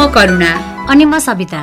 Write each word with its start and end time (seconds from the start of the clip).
म 0.00 0.06
करुणा 0.06 0.52
अनि 0.88 1.04
म 1.04 1.18
सविता। 1.18 1.60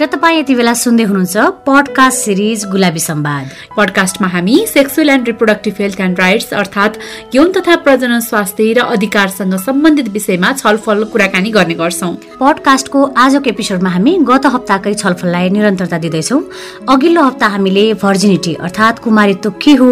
र 0.00 0.06
तपाईँ 0.12 0.38
यति 0.38 0.54
बेला 0.54 0.72
सुन्दै 0.76 1.04
हुनुहुन्छ 1.08 1.36
पडकास्ट 1.66 2.18
सिरिज 2.20 2.64
गुलाबी 2.70 3.00
सम्वाद 3.00 3.44
पडकास्टमा 3.76 4.28
हामी 4.28 4.56
sexual 4.68 5.08
and 5.10 5.26
reproductive 5.26 5.74
health 5.80 6.00
and 6.00 6.18
rights 6.20 6.52
अर्थात् 6.52 6.98
यौन 7.34 7.52
तथा 7.52 7.76
प्रजनन 7.84 8.20
स्वास्थ्य 8.20 8.72
र 8.76 8.80
अधिकारसँग 8.96 9.54
सम्बन्धित 9.58 10.08
विषयमा 10.12 10.52
छलफल 10.52 11.04
कुराकानी 11.12 11.50
गर्ने 11.50 11.74
गर्छौँ। 11.74 12.12
पडकास्टको 12.40 13.04
आजको 13.16 13.50
एपिसोडमा 13.50 13.90
हामी 13.90 14.12
गत 14.30 14.46
हप्ताकै 14.54 14.92
छलफललाई 14.94 15.50
निरन्तरता 15.56 15.98
दिँदैछौँ। 16.04 16.42
अघिल्लो 16.92 17.22
हप्ता 17.28 17.46
हामीले 17.56 17.86
भर्जिनिटी 18.04 18.54
अर्थात् 18.60 19.02
कुमारित्व 19.04 19.50
के 19.64 19.74
हो 19.80 19.88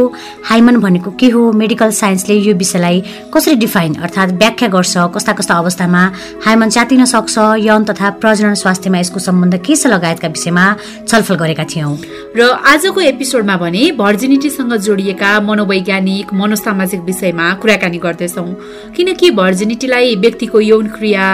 हाइमन 0.51 0.81
भनेको 0.85 1.11
के 1.21 1.29
हो 1.33 1.51
मेडिकल 1.63 1.91
साइन्सले 2.03 2.39
यो 2.41 2.55
विषयलाई 2.61 3.03
कसरी 3.35 3.57
डिफाइन 3.65 3.95
अर्थात् 4.05 4.37
व्याख्या 4.45 4.69
गर्छ 4.77 5.09
कस्ता 5.17 5.33
कस्ता 5.41 5.55
अवस्थामा 5.65 6.05
हाइमन 6.47 6.77
च्यातिन 6.77 7.05
सक्छ 7.17 7.39
यौन 7.65 7.85
तथा 7.91 8.11
प्रजनन 8.21 8.55
स्वास्थ्यमा 8.65 8.99
यसको 8.99 9.27
सम्बन्ध 9.31 9.61
के 9.65 9.77
छ 9.77 9.93
लगायतका 9.95 10.29
विषयमा 10.29 10.65
छलफल 11.09 11.35
गरेका 11.35 11.65
थियौँ। 11.65 11.97
र 12.37 12.43
आजको 12.67 13.01
एपिसोडमा 13.01 13.57
भने 13.57 13.83
भर्जिनिटीसँग 13.95 14.73
जोडिएका 14.77 15.31
मनोवैज्ञानिक 15.41 16.33
मनोसामाजिक 16.35 17.01
विषयमा 17.01 17.47
कुराकानी 17.63 17.99
गर्दैछौँ। 17.99 18.49
किनकि 18.97 19.31
भर्जिनिटीलाई 19.31 20.15
व्यक्तिको 20.17 20.61
यौन 20.61 20.87
क्रिया 20.87 21.25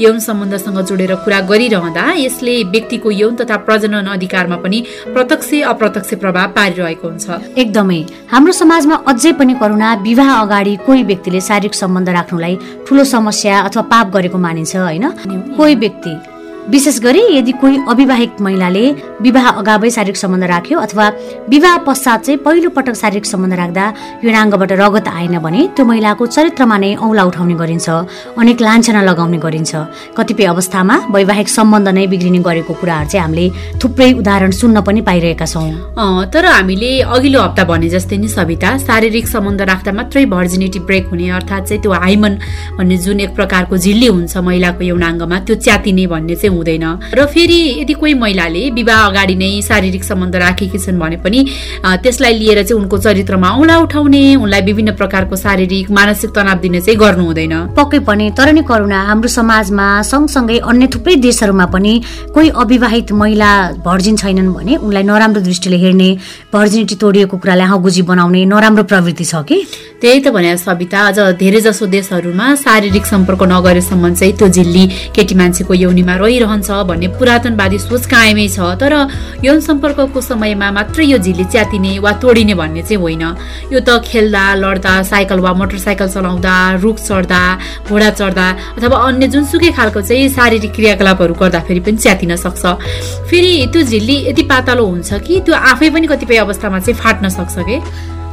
यौन 0.00 0.18
सम्बन्धसँग 0.18 0.78
जोडेर 0.80 1.14
कुरा 1.24 1.40
गरिरहँदा 1.40 2.04
यसले 2.18 2.54
व्यक्तिको 2.64 3.10
यौन 3.10 3.36
तथा 3.36 3.56
प्रजनन 3.66 4.06
अधिकारमा 4.08 4.56
पनि 4.56 4.78
प्रत्यक्ष 5.14 5.50
अप्रत्यक्ष 5.64 6.14
प्रभाव 6.14 6.48
पारिरहेको 6.48 7.08
हुन्छ। 7.08 7.26
एकदमै। 7.58 8.00
हाम्रो 8.30 8.52
समाजमा 8.52 8.96
अझै 9.06 9.32
पनि 9.32 9.54
करुणा 9.54 9.94
विवाह 10.02 10.30
अगाडि 10.34 10.74
कोही 10.86 11.02
व्यक्तिले 11.02 11.40
शारीरिक 11.40 11.74
सम्बन्ध 11.74 12.08
राख्नुलाई 12.08 12.56
ठुलो 12.88 13.04
समस्या 13.04 13.60
अथवा 13.60 13.82
पाप 13.82 14.06
गरेको 14.12 14.38
मानिन्छ 14.38 14.76
होइन? 14.76 15.06
कोही 15.56 15.74
व्यक्ति 15.74 16.12
विशेष 16.70 16.98
गरी 17.00 17.20
यदि 17.36 17.52
कोही 17.60 17.76
अविवाहित 17.90 18.40
महिलाले 18.44 18.84
विवाह 19.24 19.46
अगावै 19.50 19.90
शारीरिक 19.90 20.16
सम्बन्ध 20.16 20.44
राख्यो 20.44 20.78
अथवा 20.78 21.06
विवाह 21.48 21.76
पश्चात 21.86 22.24
चाहिँ 22.24 22.38
पहिलो 22.44 22.70
पटक 22.76 22.94
शारीरिक 22.94 23.26
सम्बन्ध 23.26 23.54
राख्दा 23.60 23.84
युनाङ्गबाट 24.24 24.72
रगत 24.80 25.08
आएन 25.08 25.38
भने 25.44 25.66
त्यो 25.76 25.84
महिलाको 25.90 26.26
चरित्रमा 26.26 26.76
नै 26.78 26.94
औला 27.00 27.24
उठाउने 27.24 27.54
गरिन्छ 27.62 27.88
अनेक 28.36 28.60
लान्छना 28.60 29.02
लगाउने 29.02 29.38
गरिन्छ। 29.44 29.72
कतिपय 30.18 30.44
अवस्थामा 30.54 30.96
वैवाहिक 31.14 31.48
सम्बन्ध 31.48 31.88
नै 31.88 32.06
बिग्रिने 32.12 32.40
गरेको 32.48 32.72
कुराहरू 32.80 33.08
चाहिँ 33.08 33.22
हामीले 33.24 33.46
थुप्रै 33.80 34.12
उदाहरण 34.20 34.50
सुन्न 34.60 34.80
पनि 34.84 35.00
पाइरहेका 35.08 35.46
छौँ। 35.46 35.72
तर 36.28 36.44
हामीले 36.52 36.90
अघिल्लो 37.16 37.40
हप्ता 37.42 37.64
भने 37.64 37.88
जस्तै 37.96 38.16
नि 38.20 38.28
सविता 38.28 38.76
शारीरिक 38.84 39.26
सम्बन्ध 39.34 39.60
राख्दा 39.72 39.92
मात्रै 39.98 40.24
भर्जिनिटी 40.36 40.78
ब्रेक 40.84 41.08
हुने 41.10 41.28
अर्थात् 41.40 41.66
चाहिँ 41.68 41.80
त्यो 41.82 41.92
हाइमन 42.04 42.38
भन्ने 42.76 42.96
जुन 43.08 43.20
एक 43.24 43.34
प्रकारको 43.40 43.76
झिल्ली 43.84 44.06
हुन्छ 44.12 44.36
महिलाको 44.36 44.82
यौनाङ्गमा 44.84 45.38
त्यो 45.48 45.56
च्यातिने 45.64 46.06
भन्ने 46.12 46.36
चाहिँ 46.36 46.56
हुँदैन। 46.58 46.86
र 47.14 47.26
फेरि 47.26 47.60
यदि 47.80 47.94
कोही 47.94 48.14
महिलाले 48.14 48.62
विवाह 48.70 49.00
अगाडि 49.08 49.34
नै 49.34 49.50
शारीरिक 49.62 50.04
सम्बन्ध 50.04 50.36
राखेकी 50.36 50.78
छन् 50.78 50.98
भने 50.98 51.16
पनि 51.24 51.40
त्यसलाई 52.02 52.32
लिएर 52.38 52.62
चाहिँ 52.62 52.80
उनको 52.82 52.98
चरित्रमा 52.98 53.48
औँला 53.50 53.76
उठाउने 53.78 54.22
उनलाई 54.36 54.62
विभिन्न 54.68 54.92
प्रकारको 54.98 55.36
शारीरिक 55.36 55.90
मानसिक 55.90 56.30
तनाव 56.36 56.58
दिने 56.60 56.80
चाहिँ 56.80 56.98
गर्नु 56.98 57.24
हुँदैन। 57.24 57.54
पक्कै 57.78 57.98
पनि 58.08 58.30
तर 58.36 58.52
नि 58.52 58.62
करुणा 58.68 59.00
हाम्रो 59.08 59.28
समाजमा 59.28 59.86
सँगसँगै 60.02 60.58
अन्य 60.66 60.86
थुप्रै 60.94 61.14
देशहरूमा 61.22 61.66
पनि 61.74 61.92
कोही 62.34 62.48
अविवाहित 62.62 63.12
महिला 63.12 63.50
भर्जिन 63.86 64.16
छैनन् 64.16 64.52
भने 64.54 64.76
उनलाई 64.76 65.02
नराम्रो 65.02 65.40
दृष्टिले 65.40 65.76
हेर्ने 65.78 66.10
भर्जिनिटी 66.52 66.94
तोडिएको 67.02 67.36
कुरालाई 67.38 67.66
हाँगुजी 67.66 68.02
बनाउने 68.10 68.44
नराम्रो 68.44 68.84
प्रवृत्ति 68.84 69.24
छ 69.24 69.42
कि? 69.48 69.56
त्यही 70.00 70.20
त 70.20 70.28
भने 70.34 70.56
सविता 70.56 71.00
अझ 71.08 71.18
धेरै 71.38 71.60
जसो 71.60 71.86
देशहरूमा 71.86 72.46
शारीरिक 72.54 73.04
सम्पर्क 73.06 73.42
नगरेसम्म 73.52 74.14
चाहिँ 74.14 74.32
त्यो 74.38 74.48
झिल्ली 74.48 74.84
केटी 75.14 75.34
मान्छेको 75.34 75.74
यौनीमा 75.74 76.14
रहिरह 76.22 76.47
रहन्छ 76.48 76.70
भन्ने 76.88 77.08
पुरातनवादी 77.20 77.78
सोच 77.78 78.06
कायमै 78.08 78.48
छ 78.48 78.72
तर 78.80 78.92
यौन 79.44 79.60
सम्पर्कको 79.60 80.20
समयमा 80.20 80.70
मात्रै 80.72 81.04
यो 81.06 81.18
झिल्ली 81.20 81.44
च्यातिने 81.44 81.92
वा 82.00 82.12
तोडिने 82.22 82.54
भन्ने 82.56 82.82
चाहिँ 82.88 83.00
होइन। 83.02 83.24
यो 83.72 83.80
त 83.80 84.00
खेल्दा 84.04 84.44
लड्दा 84.64 84.94
साइकल 85.04 85.38
वा 85.44 85.52
मोटरसाइकल 85.60 86.08
चलाउँदा 86.08 86.54
रुख 86.82 86.96
चढ्दा 86.98 87.42
घोडा 87.88 88.10
चढ्दा 88.10 88.46
अथवा 88.76 88.96
अन्य 89.06 89.26
जुनसुकै 89.28 89.70
खालको 89.76 90.00
चाहिँ 90.00 90.28
शारीरिक 90.32 90.72
क्रियाकलापहरू 90.74 91.34
गर्दाखेरि 91.34 91.80
पनि 91.86 91.96
च्यातिन 92.00 92.36
सक्छ। 92.36 92.64
फेरि 93.28 93.52
त्यो 93.72 93.82
झिल्ली 93.82 94.16
यति 94.28 94.42
पातलो 94.50 94.84
हुन्छ 94.86 95.10
कि 95.26 95.40
त्यो 95.46 95.54
आफै 95.54 95.90
पनि 95.90 96.06
कतिपय 96.06 96.36
अवस्थामा 96.46 96.78
चाहिँ 96.80 96.98
फाट्न 97.00 97.28
सक्छ 97.28 97.56
कि? 97.68 97.76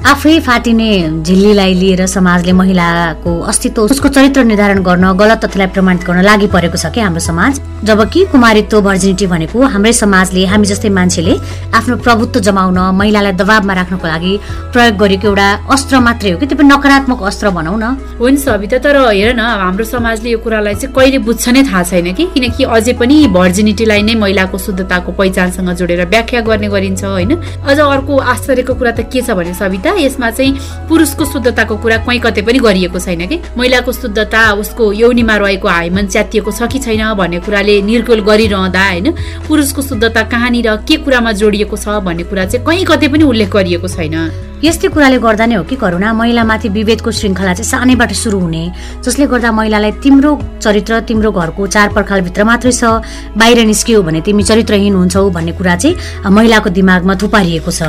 आफै 0.06 0.40
फाटिने 0.46 0.88
झिल्लीलाई 1.26 1.74
लिएर 1.74 2.06
समाजले 2.06 2.52
महिलाको 2.54 3.32
अस्तित्व 3.52 3.82
उसको 3.82 4.08
चरित्र 4.16 4.44
निर्धारण 4.44 4.82
गर्न 4.86 5.06
गलत 5.18 5.40
तथ्यलाई 5.46 5.68
प्रमाणित 5.74 6.04
गर्न 6.08 6.22
लागि 6.22 6.48
परेको 6.54 6.78
छ 6.78 6.94
कि 6.94 7.02
हाम्रो 7.02 7.20
समाज? 7.26 7.54
जबकि 7.84 8.26
कुमारित्व 8.32 8.82
भर्जिनिटी 8.82 9.26
भनेको 9.28 9.62
हाम्रै 9.74 9.94
समाजले 9.94 10.46
हामी 10.46 10.68
जस्तै 10.70 10.90
मान्छेले 10.98 11.34
आफ्नो 11.74 11.96
प्रभुत्व 12.06 12.40
जमाउन 12.40 12.78
महिलालाई 13.00 13.34
दबावमा 13.42 13.74
राख्नको 13.74 14.08
लागि 14.08 14.34
प्रयोग 14.74 14.94
गरेको 15.02 15.28
एउटा 15.28 15.48
अस्त्र 15.74 16.00
मात्रै 16.08 16.32
हो 16.32 16.38
कि? 16.38 16.46
त्यो 16.46 16.58
पनि 16.58 16.70
नकारात्मक 16.70 17.24
अस्त्र 17.30 17.50
भनौँ 17.58 17.78
न। 17.78 17.98
हुन्छ 18.22 18.40
सविता 18.46 18.78
तर 18.86 18.98
हेर 19.10 19.34
न 19.34 19.42
हाम्रो 19.42 19.86
समाजले 19.90 20.30
यो 20.30 20.40
कुरालाई 20.46 20.76
चाहिँ 20.86 20.94
कहिले 20.94 21.18
बुझ्छ 21.26 21.50
नै 21.50 21.64
थाहा 21.66 21.84
छैन 21.90 22.14
कि? 22.14 22.30
किनकि 22.34 22.64
अझै 22.78 22.94
पनि 23.02 23.18
भर्जिनिटीलाई 23.34 24.02
नै 24.06 24.16
महिलाको 24.22 24.58
शुद्धताको 24.68 25.12
पहिचानसँग 25.18 25.74
जोडेर 25.82 26.06
व्याख्या 26.14 26.42
गर्ने 26.46 26.70
गरिन्छ 26.70 27.04
होइन? 27.04 27.36
अझ 27.66 27.80
अर्को 27.80 28.14
आश्चर्यको 28.34 28.74
कुरा 28.78 28.92
त 28.92 29.10
के 29.10 29.22
छ 29.26 29.38
भने 29.42 29.54
सविता 29.58 29.94
यसमा 29.98 30.30
चाहिँ 30.32 30.88
पुरुषको 30.90 31.26
शुद्धताको 31.26 31.78
कुरा 31.78 31.98
कहीँ 32.06 32.20
कतै 32.20 32.42
पनि 32.42 32.60
गरिएको 32.60 33.00
छैन 33.00 33.28
कि? 33.28 33.40
महिलाको 33.58 33.92
शुद्धता 33.92 34.42
उसको 34.54 34.92
यौनीमा 34.94 35.36
रहेको 35.38 35.68
हाइमन 35.68 36.08
च्यातिएको 36.08 36.52
छ 36.52 36.72
कि 36.72 36.80
छैन 36.80 37.14
भन्ने 37.14 37.40
कुराले 37.40 37.82
निर्गोल 37.82 38.22
गरिरहँदा 38.22 38.84
होइन 38.86 39.12
पुरुषको 39.48 39.82
शुद्धता 39.82 40.24
कहाँनिर 40.24 40.76
के 40.88 40.98
कुरामा 41.04 41.32
जोडिएको 41.32 41.78
छ 41.78 42.02
भन्ने 42.04 42.24
कुरा 42.24 42.46
चाहिँ 42.46 42.66
कहीँ 42.66 42.86
कतै 42.86 43.08
पनि 43.08 43.24
उल्लेख 43.24 43.50
गरिएको 43.50 43.88
छैन। 43.88 44.45
यस्तै 44.64 44.88
कुराले 44.88 45.18
गर्दा 45.20 45.46
नै 45.46 45.56
हो 45.56 45.64
कि 45.68 45.76
करुणा 45.76 46.10
महिलामाथि 46.16 46.70
विभेदको 46.72 47.12
श्रृङ्खला 47.12 47.54
चाहिँ 47.60 47.70
सानैबाट 47.70 48.12
सुरु 48.16 48.40
हुने 48.40 48.64
जसले 49.04 49.26
गर्दा 49.28 49.52
महिलालाई 49.52 49.92
तिम्रो 50.04 50.32
चरित्र 50.64 51.00
तिम्रो 51.08 51.32
घरको 51.32 51.68
चार 51.76 51.88
पर्खालभित्र 51.92 52.44
मात्रै 52.50 52.72
छ 52.72 53.04
बाहिर 53.36 53.66
निस्कियो 53.68 54.02
भने 54.08 54.22
तिमी 54.24 54.44
चरित्रहीन 54.50 54.96
हुन्छौ 54.96 55.30
भन्ने 55.30 55.52
कुरा 55.60 55.76
चाहिँ 55.76 56.32
महिलाको 56.32 56.70
दिमागमा 56.72 57.14
थुपारिएको 57.22 57.72
छ। 57.72 57.82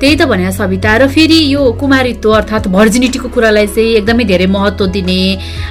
त्यही 0.00 0.16
त 0.16 0.22
भने 0.26 0.50
सविता 0.52 0.96
र 0.96 1.06
फेरि 1.08 1.38
यो 1.54 1.60
कुमारित्व 1.80 2.30
अर्थात् 2.30 2.66
भर्जिनिटीको 2.68 3.28
कुरालाई 3.28 3.66
चाहिँ 3.68 3.94
एकदमै 4.00 4.24
धेरै 4.24 4.46
महत्त्व 4.48 4.86
दिने 4.96 5.20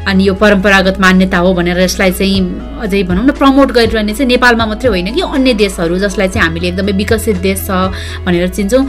अनि 0.08 0.24
यो 0.28 0.34
परम्परागत 0.34 1.00
मान्यता 1.02 1.38
हो 1.44 1.53
भनेर 1.53 1.80
यसलाई 1.81 2.12
चाहिँ 2.14 2.40
अझै 2.81 3.03
भनौँ 3.03 3.25
न 3.25 3.31
प्रमोट 3.35 3.72
गरिरहने 3.78 4.14
चाहिँ 4.14 4.28
नेपालमा 4.28 4.66
मात्रै 4.66 4.90
होइन 4.90 5.14
कि 5.14 5.22
अन्य 5.22 5.53
देशहरू 5.59 5.97
जसलाई 6.06 6.28
चाहिँ 6.30 6.47
हामीले 6.47 6.68
एकदमै 6.72 6.94
विकसित 6.97 7.38
देश 7.44 7.59
छ 7.68 7.91
भनेर 8.25 8.47
चिन्छौँ। 8.58 8.84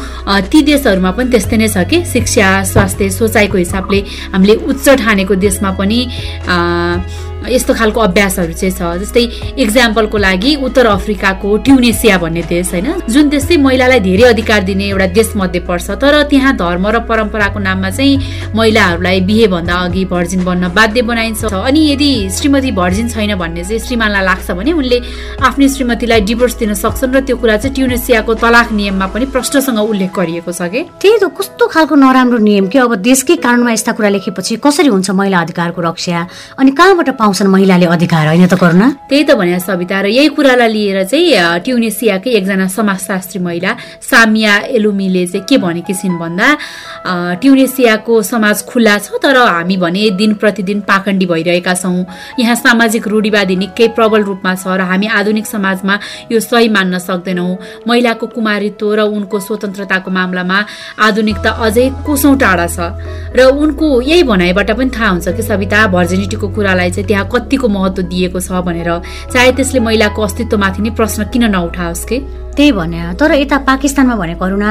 ती 0.49 0.63
देशहरूमा 0.71 1.11
पनि 1.19 1.31
त्यस्तै 1.35 1.54
नै 1.57 1.69
छ 1.69 1.85
कि 1.91 2.05
शिक्षा 2.13 2.49
स्वास्थ्य 2.73 3.11
सोचाइको 3.11 3.59
हिसाबले 3.59 4.01
हामीले 4.33 4.55
उच्च 4.71 4.89
ठानेको 5.03 5.35
देशमा 5.47 5.71
पनि 5.79 6.01
यस्तो 7.49 7.75
खालको 7.75 8.01
अभ्यासहरू 8.01 8.53
चाहिँ 8.53 8.75
छ। 8.75 8.83
जस्तै 9.03 9.23
इक्जाम्पलको 9.59 10.19
लागि 10.19 10.55
उत्तर 10.65 10.87
अफ्रिकाको 10.87 11.57
ट्युनेसिया 11.65 12.19
भन्ने 12.19 12.43
देश 12.49 12.71
होइन? 12.73 12.89
जुन 13.09 13.29
देश 13.29 13.43
चाहिँ 13.45 13.63
महिलालाई 13.63 14.01
धेरै 14.01 14.25
अधिकार 14.33 14.63
दिने 14.65 14.85
एउटा 14.89 15.07
देश 15.13 15.33
मध्ये 15.37 15.61
पर्छ। 15.61 15.91
तर 16.01 16.23
त्यहाँ 16.31 16.57
धर्म 16.57 16.87
र 16.89 16.99
परम्पराको 17.05 17.59
नाममा 17.59 17.91
चाहिँ 17.91 18.53
महिलाहरूलाई 18.55 19.21
बिहे 19.21 19.47
भन्दा 19.49 19.75
अघि 19.75 20.05
भर्जिन 20.05 20.45
बन्न 20.45 20.69
बाध्य 20.75 21.03
बनाइन्छ। 21.03 21.45
अनि 21.45 21.81
यदि 21.93 22.11
श्रीमती 22.31 22.71
भर्जिन 22.73 23.09
छैन 23.09 23.35
भन्ने 23.39 23.65
चाहिँ 23.65 23.79
श्रीमानलाई 23.81 24.25
लाग्छ 24.25 24.51
भने 24.51 24.73
उनले 24.73 24.99
आफ्नै 25.43 25.69
श्रीमतीलाई 25.69 26.21
डिभोर्स 26.21 26.55
दिन 26.59 26.75
सक्छन् 26.75 27.15
र 27.15 27.21
त्यो 27.21 27.37
कुरा 27.37 27.57
चाहिँ 27.57 27.75
ट्युनेसियाको 27.75 28.35
तलाक 28.35 28.73
नियममा 28.73 29.07
पनि 29.15 29.27
प्रष्टसँग 29.35 29.79
उल्लेख 29.79 30.11
गरिएको 30.15 30.53
छ 30.53 30.63
कि? 30.73 30.81
त्यही 31.01 31.19
त 31.19 31.31
कस्तो 31.35 31.67
खालको 31.67 31.95
नराम्रो 31.95 32.39
नियम 32.39 32.67
कि? 32.69 32.79
अब 32.79 32.95
देशकै 33.03 33.37
कानुनमा 33.37 33.73
यस्ता 33.73 33.93
कुरा 33.93 34.09
लेखेपछि 34.09 34.57
कसरी 34.65 34.89
हुन्छ 34.89 35.11
महिला 35.11 35.39
अधिकारको 35.41 35.81
रक्षा? 35.81 36.27
अनि 36.59 36.71
कहाँबाट 36.71 37.09
पाउँछ 37.19 37.34
पाउँछन् 37.35 37.51
महिलाले 37.51 37.87
अधिकार 37.87 38.27
होइन 38.31 38.47
त 38.47 38.55
करुणा? 38.55 38.89
त्यही 39.11 39.23
त 39.27 39.35
भने 39.35 39.59
सविता 39.59 40.01
र 40.03 40.07
यही 40.07 40.29
कुरालाई 40.39 40.71
लिएर 40.71 41.03
चाहिँ 41.11 41.59
ट्युनेसियाकै 41.67 42.31
एकजना 42.31 42.67
समाजशास्त्री 42.71 43.43
महिला 43.43 43.73
सामिया 44.01 44.55
एलुमीले 44.71 45.27
चाहिँ 45.27 45.43
के 45.43 45.59
भनेकी 45.59 45.95
छिन् 45.95 46.19
भन्दा 46.19 46.47
ट्युनेसियाको 47.43 48.23
समाज 48.23 48.63
खुल्ला 48.71 48.99
छ 49.03 49.19
तर 49.19 49.37
हामी 49.37 49.77
भने 49.83 50.11
दिन 50.15 50.35
प्रतिदिन 50.39 50.81
पाखण्डी 50.87 51.27
भइरहेका 51.27 51.75
छौँ। 51.75 52.07
यहाँ 52.39 52.55
सामाजिक 52.55 53.09
रूढिवादी 53.09 53.57
निकै 53.57 53.89
प्रबल 53.99 54.23
रूपमा 54.31 54.55
छ 54.55 54.79
र 54.79 54.87
हामी 54.87 55.07
आधुनिक 55.11 55.47
समाजमा 55.47 55.95
यो 56.31 56.39
सही 56.41 56.69
मान्न 56.71 56.99
सक्दैनौँ। 57.03 57.59
महिलाको 57.89 58.27
कुमारित्व 58.31 58.95
र 58.95 59.01
उनको 59.11 59.41
स्वतन्त्रताको 59.41 60.11
मामलामा 60.11 60.59
आधुनिकता 61.03 61.51
अझै 61.67 61.87
कोसौँ 62.07 62.35
टाढा 62.39 62.67
छ। 62.71 62.79
र 63.35 63.51
उनको 63.51 63.87
यही 64.03 64.23
भनाइबाट 64.23 64.71
पनि 64.79 64.91
थाहा 64.95 65.09
हुन्छ 65.11 65.29
कि 65.35 65.43
सविता 65.43 65.87
भर्जिनिटीको 65.91 66.47
कुरालाई 66.55 66.91
चाहिँ 66.91 67.07
त्यहाँ 67.09 67.24
कतिको 67.27 67.69
महत्व 67.69 68.03
दिएको 68.05 68.41
छ 68.41 68.63
भनेर। 68.63 68.91
चाहे 69.33 69.53
त्यसले 69.53 69.81
महिलाको 69.81 70.23
अस्तित्वमाथि 70.23 70.83
नै 70.83 70.91
प्रश्न 70.91 71.25
किन 71.33 71.51
नउठाओस् 71.51 72.07
कि? 72.09 72.19
त्यही 72.55 72.73
भने 72.73 73.19
तर 73.19 73.33
यता 73.35 73.57
पाकिस्तानमा 73.67 74.15
भनेको 74.15 74.39
करुणा 74.39 74.71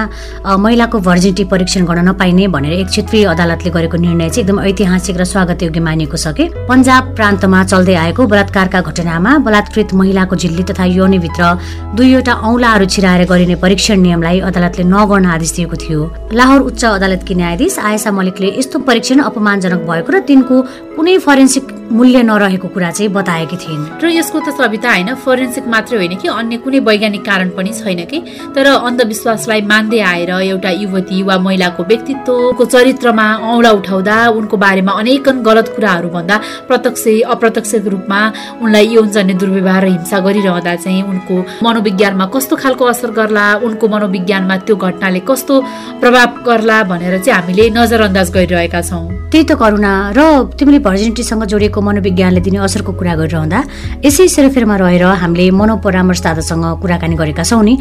महिलाको 0.55 0.99
भर्जिनिटी 1.03 1.43
परीक्षण 1.51 1.83
गर्न 1.85 2.07
नपाइने 2.09 2.47
भनेर 2.47 2.73
एक 2.73 2.87
क्षेत्रीय 2.87 3.25
अदालतले 3.27 3.69
गरेको 3.75 3.97
निर्णय 3.99 4.29
चाहिँ 4.29 4.43
एकदम 4.43 4.59
ऐतिहासिक 4.63 5.17
र 5.19 5.23
स्वागत 5.27 5.63
योग्य 5.63 5.79
मानिएको 5.83 6.17
छ 6.17 6.31
कि? 6.31 6.47
पन्जाब 6.63 7.03
प्रान्तमा 7.15 7.63
चल्दै 7.63 7.95
आएको 7.95 8.21
बलात्कारका 8.23 8.81
घटनामा 8.87 9.37
बलात्कृत 9.43 9.93
महिलाको 9.99 10.35
झिल्ली 10.35 10.63
तथा 10.63 10.85
योनिभित्र 10.95 11.43
दुईवटा 11.91 12.33
औलाहरू 12.47 12.85
छिराएर 12.87 13.23
गरिने 13.27 13.55
परीक्षण 13.59 13.99
नियमलाई 13.99 14.39
अदालतले 14.47 14.83
नगर्न 14.87 15.25
आदेश 15.35 15.51
दिएको 15.55 15.75
थियो। 15.83 16.01
लाहोर 16.31 16.61
उच्च 16.63 16.83
अदालतकी 16.87 17.35
न्यायाधीश 17.35 17.79
आयसा 17.83 18.11
मलिकले 18.15 18.55
यस्तो 18.59 18.79
परीक्षण 18.79 19.27
अपमानजनक 19.27 19.83
भएको 19.83 20.11
र 20.15 20.19
तिनको 20.23 20.55
कुनै 20.95 21.17
फरेन्सिक 21.19 21.63
मूल्य 21.91 22.21
नरहेको 22.23 22.67
कुरा 22.67 22.89
चाहिँ 22.91 23.11
बताएकी 23.11 23.57
थिइन्। 23.57 24.01
र 24.01 24.09
यसको 24.09 24.39
त 24.39 24.49
सविता 24.55 24.89
होइन 24.89 25.13
फोरेन्सिक 25.19 25.67
मात्रै 25.67 25.97
होइन 25.97 26.15
कि 26.17 26.27
अन्य 26.27 26.57
कुनै 26.63 26.79
वैज्ञानिक 26.79 27.23
कारण 27.25 27.49
पनि 27.57 27.73
छैन 27.73 28.05
कि? 28.05 28.19
तर 28.55 28.65
अन्धविश्वासलाई 28.87 29.61
मान्दै 29.61 29.99
आएर 29.99 30.31
एउटा 30.31 30.69
युवती 30.83 31.21
वा 31.23 31.37
महिलाको 31.37 31.83
व्यक्तित्वको 31.83 32.65
चरित्रमा 32.65 33.27
औँला 33.43 33.71
उठाउँदा 33.79 34.15
उनको 34.39 34.57
बारेमा 34.57 34.91
अनेकन 34.91 35.41
गलत 35.43 35.67
कुराहरू 35.75 36.09
भन्दा 36.09 36.35
प्रत्यक्ष 36.67 37.03
अप्रत्यक्ष 37.27 37.73
रूपमा 37.93 38.19
उनलाई 38.63 38.85
यौनजन्य 38.95 39.33
दुर्व्यवहार 39.33 39.83
र 39.83 39.87
हिंसा 39.93 40.19
गरिरहँदा 40.19 40.75
चाहिँ 40.75 41.03
उनको 41.03 41.35
मनोविज्ञानमा 41.63 42.25
कस्तो 42.33 42.55
खालको 42.55 42.85
असर 42.85 43.11
गर्ला 43.11 43.45
उनको 43.67 43.85
मनोविज्ञानमा 43.87 44.55
त्यो 44.65 44.75
घटनाले 44.75 45.19
कस्तो 45.29 45.53
प्रभाव 46.01 46.29
गर्ला 46.47 46.77
भनेर 46.91 47.17
चाहिँ 47.19 47.39
हामीले 47.39 47.69
नजरअन्दाज 47.69 48.27
गरिरहेका 48.31 48.81
छौँ। 48.81 49.05
त्यही 49.31 49.45
त 49.49 49.51
करुणा 49.61 49.93
र 50.17 50.19
तिमीले 50.57 50.79
भर्जिनिटीसँग 50.79 51.43
मनोविज्ञानले 51.81 52.41
दिने 52.45 52.57
असरको 52.67 52.91
कुरा 52.99 53.15
गरिरहँदा 53.15 53.59
यसै 54.05 54.27
सेरोफेरमा 54.27 54.75
रहेर 54.77 55.03
हामीले 55.23 55.49
मनोपरामर्शदातासँग 55.57 56.65
कुराकानी 56.81 57.15
गरेका 57.15 57.43
छौँ 57.43 57.63
नि। 57.63 57.73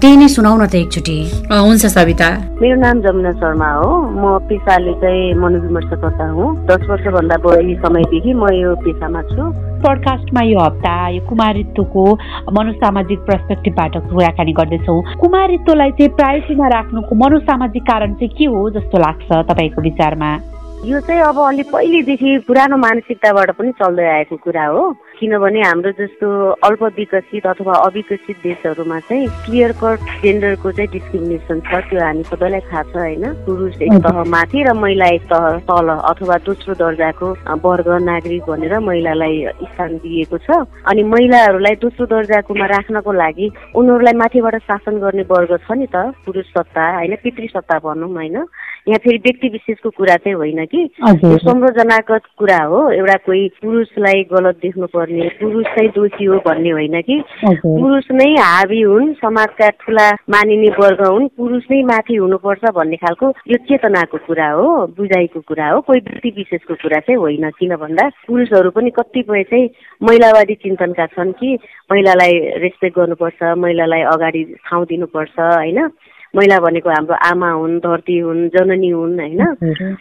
त्यही 0.00 0.16
नै 0.16 0.28
सुनाउ 0.28 0.56
न 0.58 0.66
त 0.66 0.74
एकचोटि। 0.82 1.16
हुन्छ 1.48 1.86
सविता। 1.86 2.28
मेरो 2.60 2.76
नाम 2.80 2.96
जमुना 3.06 3.32
शर्मा 3.38 3.70
हो। 3.78 3.88
म 4.18 4.22
पेसाले 4.48 4.92
चाहिँ 5.00 5.34
मनोविमर्शकर्ता 5.38 6.26
हुँ। 6.34 6.48
दस 6.66 6.82
वर्षभन्दा 6.90 7.36
बढी 7.44 7.74
समयदेखि 7.84 8.32
म 8.34 8.44
यो 8.52 8.74
पेसामा 8.84 9.22
छु। 9.32 9.42
पडकास्टमा 9.78 10.42
यो 10.42 10.58
हप्ता 10.58 10.94
यो 11.14 11.20
कुमारित्वको 11.28 12.04
मनोसामाजिक 12.50 13.18
पर्सपेक्टिभबाट 13.28 13.94
कुराकानी 14.10 14.52
गर्दैछौँ। 14.58 14.98
कुमारित्वलाई 15.22 15.90
चाहिँ 15.98 16.10
प्रायोरिटीमा 16.18 16.66
राख्नुको 16.74 17.14
मनोसामाजिक 17.14 17.82
कारण 17.86 18.14
चाहिँ 18.18 18.34
के 18.34 18.44
हो 18.50 18.60
जस्तो 18.74 18.98
लाग्छ 18.98 19.28
तपाईँको 19.50 19.82
विचारमा? 19.82 20.30
यो 20.84 20.98
चाहिँ 21.00 21.20
अब 21.20 21.38
अलि 21.42 21.62
पहिलेदेखि 21.74 22.38
पुरानो 22.46 22.76
मानसिकताबाट 22.76 23.50
पनि 23.50 23.70
चल्दै 23.82 24.06
आएको 24.08 24.36
कुरा 24.36 24.66
हो। 24.66 24.82
किनभने 25.18 25.60
हाम्रो 25.60 25.90
जस्तो 25.98 26.28
अल्प 26.62 26.82
विकसित 26.96 27.46
अथवा 27.46 27.74
अविकसित 27.86 28.36
देशहरूमा 28.42 28.98
चाहिँ 29.00 29.26
क्लियर 29.44 29.72
कट 29.82 29.98
जेन्डरको 30.22 30.70
चाहिँ 30.72 30.90
डिस्क्रिमिनेसन 30.92 31.60
छ 31.60 31.80
त्यो 31.88 32.00
हामी 32.00 32.22
सबैलाई 32.22 32.60
थाहा 32.70 32.82
छ 32.82 32.96
होइन? 32.96 33.24
पुरुष 33.46 33.82
एक 33.82 33.92
तह 34.06 34.22
माथि 34.30 34.62
र 34.62 34.72
महिला 34.78 35.06
एक 35.14 35.22
तह 35.32 35.58
तल 35.66 35.88
अथवा 35.90 36.36
दोस्रो 36.46 36.74
दर्जाको 36.78 37.28
वर्ग 37.66 37.88
नागरिक 38.02 38.42
भनेर 38.46 38.78
महिलालाई 38.78 39.44
स्थान 39.74 39.96
दिएको 40.06 40.38
छ। 40.38 40.62
अनि 40.86 41.02
महिलाहरूलाई 41.02 41.74
दोस्रो 41.82 42.06
दर्जाकोमा 42.06 42.66
राख्नको 42.76 43.12
लागि 43.12 43.50
उनीहरूलाई 43.74 44.14
माथिबाट 44.22 44.56
शासन 44.70 44.98
गर्ने 45.02 45.22
वर्ग 45.26 45.56
छ 45.66 45.70
नि 45.74 45.86
त 45.90 46.14
पुरुष 46.22 46.46
सत्ता 46.54 46.86
होइन? 46.96 47.16
पितृ 47.22 47.46
सत्ता 47.58 47.78
भनौँ 47.82 48.12
होइन? 48.14 48.38
यहाँ 48.88 48.98
फेरि 49.04 49.18
व्यक्ति 49.18 49.48
विशेषको 49.48 49.90
कुरा 49.90 50.16
चाहिँ 50.16 50.36
होइन 50.36 50.64
कि? 50.64 50.88
संरचनागत 51.44 52.22
कुरा 52.38 52.62
हो। 52.64 52.78
एउटा 52.90 53.16
कोही 53.26 53.48
पुरुषलाई 53.62 54.22
गलत 54.32 54.56
देख्नु 54.62 54.86
पर्ने 54.86 55.07
पुरुष 55.12 55.66
चाहिँ 55.66 55.88
दोषी 55.88 56.24
हो 56.24 56.36
भन्ने 56.36 56.70
होइन 56.70 57.00
कि? 57.00 57.22
पुरुष 57.44 58.04
नै 58.12 58.34
हावी 58.38 58.80
हुन् 58.80 59.14
समाजका 59.14 59.68
ठुला 59.68 60.10
मानिने 60.10 60.70
वर्ग 60.80 61.06
हुन् 61.06 61.28
पुरुष 61.28 61.62
नै 61.70 61.82
माथि 61.82 62.14
हुनुपर्छ 62.14 62.70
भन्ने 62.74 62.96
खालको 62.96 63.26
यो 63.48 63.56
चेतनाको 63.56 64.18
कुरा 64.26 64.50
हो 64.50 64.86
बुझाइको 64.86 65.40
कुरा 65.40 65.68
हो 65.70 65.80
कोही 65.80 66.00
व्यक्ति 66.00 66.30
विशेषको 66.36 66.74
कुरा 66.74 67.00
चाहिँ 67.00 67.18
होइन। 67.18 67.50
किन 67.50 67.76
भन्दा 67.76 68.08
पुरुषहरू 68.08 68.70
पनि 68.70 68.90
कतिपय 68.90 69.42
चाहिँ 69.42 69.70
महिलावादी 70.02 70.54
चिन्तनका 70.54 71.06
छन् 71.06 71.32
कि 71.32 71.58
महिलालाई 71.92 72.32
रेस्पेक्ट 72.38 72.98
गर्नुपर्छ 72.98 73.42
महिलालाई 73.42 74.00
अगाडि 74.00 74.44
ठाउँ 74.44 74.84
दिनुपर्छ 74.84 75.40
होइन? 75.40 75.90
महिला 76.36 76.58
भनेको 76.58 76.90
हाम्रो 76.90 77.14
आमा 77.14 77.50
हुन् 77.50 77.78
धरती 77.78 78.18
हुन् 78.18 78.48
जननी 78.48 78.88
हुन् 78.88 79.20
होइन? 79.20 79.40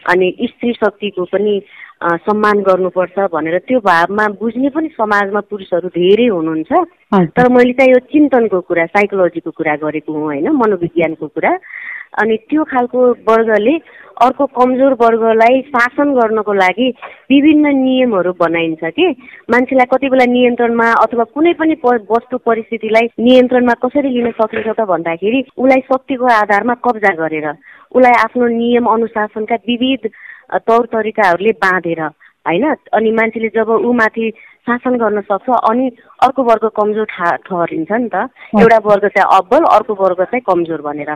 अनि 0.09 0.35
स्त्री 0.41 0.73
शक्तिको 0.73 1.23
पनि 1.23 1.61
सम्मान 2.01 2.59
गर्नुपर्छ 2.61 3.19
भनेर 3.33 3.57
त्यो 3.67 3.79
भावमा 3.81 4.25
बुझ्ने 4.39 4.69
पनि 4.69 4.87
समाजमा 4.97 5.39
पुरुषहरू 5.49 5.87
धेरै 5.89 6.27
हुनुहुन्छ। 6.27 6.71
तर 7.33 7.49
मैले 7.49 7.73
चाहिँ 7.73 7.91
यो 7.91 7.99
चिन्तनको 8.13 8.59
कुरा 8.69 8.85
साइकोलोजीको 8.85 9.51
कुरा 9.51 9.75
गरेको 9.81 10.13
हुँ 10.13 10.23
होइन 10.23 10.49
मनोविज्ञानको 10.53 11.27
कुरा। 11.27 11.51
अनि 12.21 12.35
त्यो 12.49 12.63
खालको 12.63 12.99
वर्गले 13.29 13.75
अर्को 14.21 14.45
कमजोर 14.57 14.93
वर्गलाई 15.01 15.61
शासन 15.73 16.13
गर्नको 16.13 16.53
लागि 16.53 16.87
विभिन्न 17.29 17.73
नियमहरू 17.77 18.31
बनाइन्छ 18.39 18.83
कि? 18.83 19.07
मान्छेलाई 19.51 19.85
कति 19.93 20.09
बेला 20.09 20.25
नियन्त्रणमा 20.31 20.87
अथवा 21.01 21.23
कुनै 21.33 21.53
पनि 21.59 21.75
वस्तु 21.85 22.37
परिस्थितिलाई 22.45 23.05
नियन्त्रणमा 23.19 23.73
कसरी 23.83 24.09
लिन 24.09 24.31
सकिन्छ 24.37 24.67
त 24.69 24.85
भन्दाखेरि 24.85 25.43
उसलाई 25.57 25.81
शक्तिको 25.89 26.25
आधारमा 26.35 26.73
कब्जा 26.85 27.13
गरेर 27.21 27.47
उसलाई 27.49 28.15
आफ्नो 28.23 28.47
नियम 28.53 28.85
अनुशासनका 28.85 29.55
विविध 29.67 30.09
तौर 30.49 30.85
तरिकाहरूले 30.85 31.51
बाँधेर 31.51 32.01
होइन? 32.01 32.65
अनि 32.93 33.11
मान्छेले 33.11 33.47
जब 33.55 33.69
ऊ 33.69 33.93
माथि 33.93 34.31
शासन 34.67 34.95
गर्न 34.97 35.21
सक्छ 35.21 35.49
अनि 35.69 35.87
अर्को 36.23 36.43
वर्ग 36.43 36.65
कमजोर 36.75 37.05
ठा 37.05 37.35
ठहरिन्छ 37.47 37.91
नि 37.91 38.09
त। 38.13 38.27
एउटा 38.59 38.77
वर्ग 38.85 39.07
चाहिँ 39.07 39.27
अब्बल 39.37 39.63
अर्को 39.75 39.93
वर्ग 39.93 40.23
चाहिँ 40.23 40.41
कमजोर 40.47 40.81
भनेर। 40.81 41.15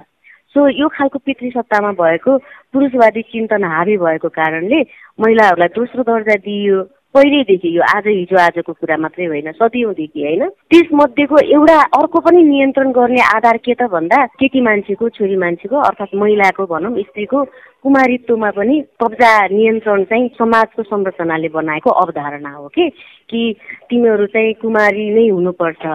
सो 0.51 0.68
यो 0.68 0.88
खालको 0.88 1.19
पितृसत्तामा 1.19 1.92
भएको 1.95 2.38
पुरुषवादी 2.75 3.22
चिन्तन 3.31 3.63
हावी 3.63 3.98
भएको 3.98 4.30
कारणले 4.30 4.81
महिलाहरूलाई 5.19 5.68
दोस्रो 5.75 6.04
दर्जा 6.04 6.36
दिइयो। 6.36 6.81
पहिल्यैदेखि 7.16 7.69
यो 7.78 7.81
आज 7.96 8.08
हिजो 8.08 8.38
आजको 8.40 8.74
कुरा 8.74 8.98
मात्रै 8.98 9.25
होइन 9.25 9.52
सदियौँदेखि 9.52 10.22
होइन। 10.24 10.44
त्यसमध्येको 10.72 11.38
एउटा 11.56 11.78
अर्को 12.00 12.19
पनि 12.19 12.44
नियन्त्रण 12.44 12.92
गर्ने 12.92 13.22
आधार 13.36 13.58
के 13.58 13.74
त 13.74 13.88
भन्दा 13.92 14.25
केटी 14.40 14.62
मान्छेको 14.62 15.10
छोरी 15.10 15.36
मान्छेको 15.36 15.75
अर्थात् 15.75 16.16
महिलाको 16.16 16.66
भनौँ 16.66 17.04
स्त्रीको 17.04 17.44
कुमारित्वमा 17.84 18.52
पनि 18.52 18.75
कब्जा 19.04 19.31
नियन्त्रण 19.52 20.04
चाहिँ 20.04 20.28
समाजको 20.40 20.84
संरचनाले 20.84 21.50
बनाएको 21.50 21.90
अवधारणा 21.90 22.52
हो 22.56 22.68
कि? 22.68 22.90
कि 23.30 23.42
तिमीहरू 23.90 24.25
चाहिँ 24.31 24.54
कुमारी 24.63 25.10
नै 25.12 25.28
हुनुपर्छ। 25.28 25.86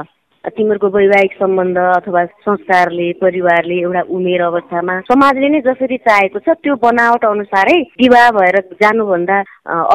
तिमीहरूको 0.47 0.89
वैवाहिक 0.97 1.33
सम्बन्ध 1.39 1.79
अथवा 1.79 2.25
संस्कारले 2.47 3.13
परिवारले 3.21 3.79
एउटा 3.81 4.03
उमेर 4.17 4.43
अवस्थामा 4.43 4.99
समाजले 5.09 5.49
नै 5.49 5.61
जसरी 5.67 5.97
चाहेको 6.07 6.39
छ 6.39 6.55
त्यो 6.63 6.75
बनावट 6.83 7.25
अनुसारै 7.27 7.79
विवाह 8.03 8.31
भएर 8.37 8.59
जानुभन्दा 8.83 9.39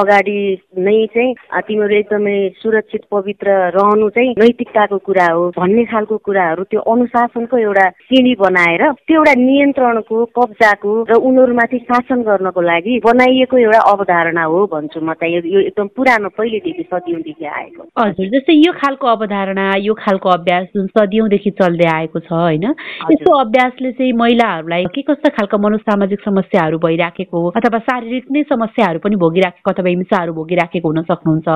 अगाडि 0.02 0.40
नै 0.80 0.96
चाहिँ 1.14 1.62
तिमीहरू 1.62 1.96
एकदमै 1.96 2.36
सुरक्षित 2.64 3.04
पवित्र 3.12 3.56
रहनु 3.78 4.10
चाहिँ 4.18 4.34
नैतिकताको 4.40 4.98
कुरा 5.08 5.28
हो 5.32 5.48
भन्ने 5.58 5.86
खालको 5.94 6.18
कुराहरू 6.28 6.64
त्यो 6.72 6.82
अनुशासनको 6.96 7.58
एउटा 7.58 7.88
श्रेणी 8.04 8.36
बनाएर 8.44 8.84
त्यो 8.92 9.20
एउटा 9.22 9.34
नियन्त्रणको 9.42 10.26
कब्जाको 10.40 10.98
र 11.12 11.22
उनीहरूमाथि 11.30 11.80
शासन 11.88 12.28
गर्नको 12.28 12.62
लागि 12.62 13.00
बनाइएको 13.08 13.58
एउटा 13.58 13.82
अवधारणा 13.94 14.44
हो 14.52 14.66
भन्छु 14.76 15.00
म 15.00 15.14
चाहिँ 15.24 15.42
यो 15.56 15.60
एकदम 15.72 15.88
पुरानो 15.96 16.30
पहिलेदेखि 16.38 16.84
सदियौँदेखि 16.92 17.46
आएको। 17.56 17.90
हजुर 18.02 18.28
जस्तै 18.36 18.60
यो 18.60 18.72
खालको 18.84 19.08
अवधारणा 19.08 19.72
यो 19.80 19.94
खालको 20.04 20.30
अभ्यास 20.42 20.68
जुन 20.76 20.88
सदियौँदेखि 20.98 21.52
चल्दै 21.62 21.88
आएको 21.94 22.20
छ 22.20 22.34
होइन? 22.34 22.66
यस्तो 23.12 23.38
अभ्यासले 23.40 23.92
चाहिँ 23.92 24.14
महिलाहरूलाई 24.18 24.86
के 24.96 25.02
कस्ता 25.10 25.30
खालको 25.38 25.58
मनोसामाजिक 25.58 26.20
समस्याहरू 26.26 26.78
भइराखेको 26.82 27.40
अथवा 27.62 27.80
शारीरिक 27.88 28.26
नै 28.32 28.44
समस्याहरू 28.50 29.00
पनि 29.00 29.16
भोगिराखेको 29.24 29.72
अथवा 29.72 29.90
हिंसाहरू 29.90 30.34
भोगिराखेको 30.34 30.88
हुन 30.88 31.02
सक्नुहुन्छ? 31.12 31.48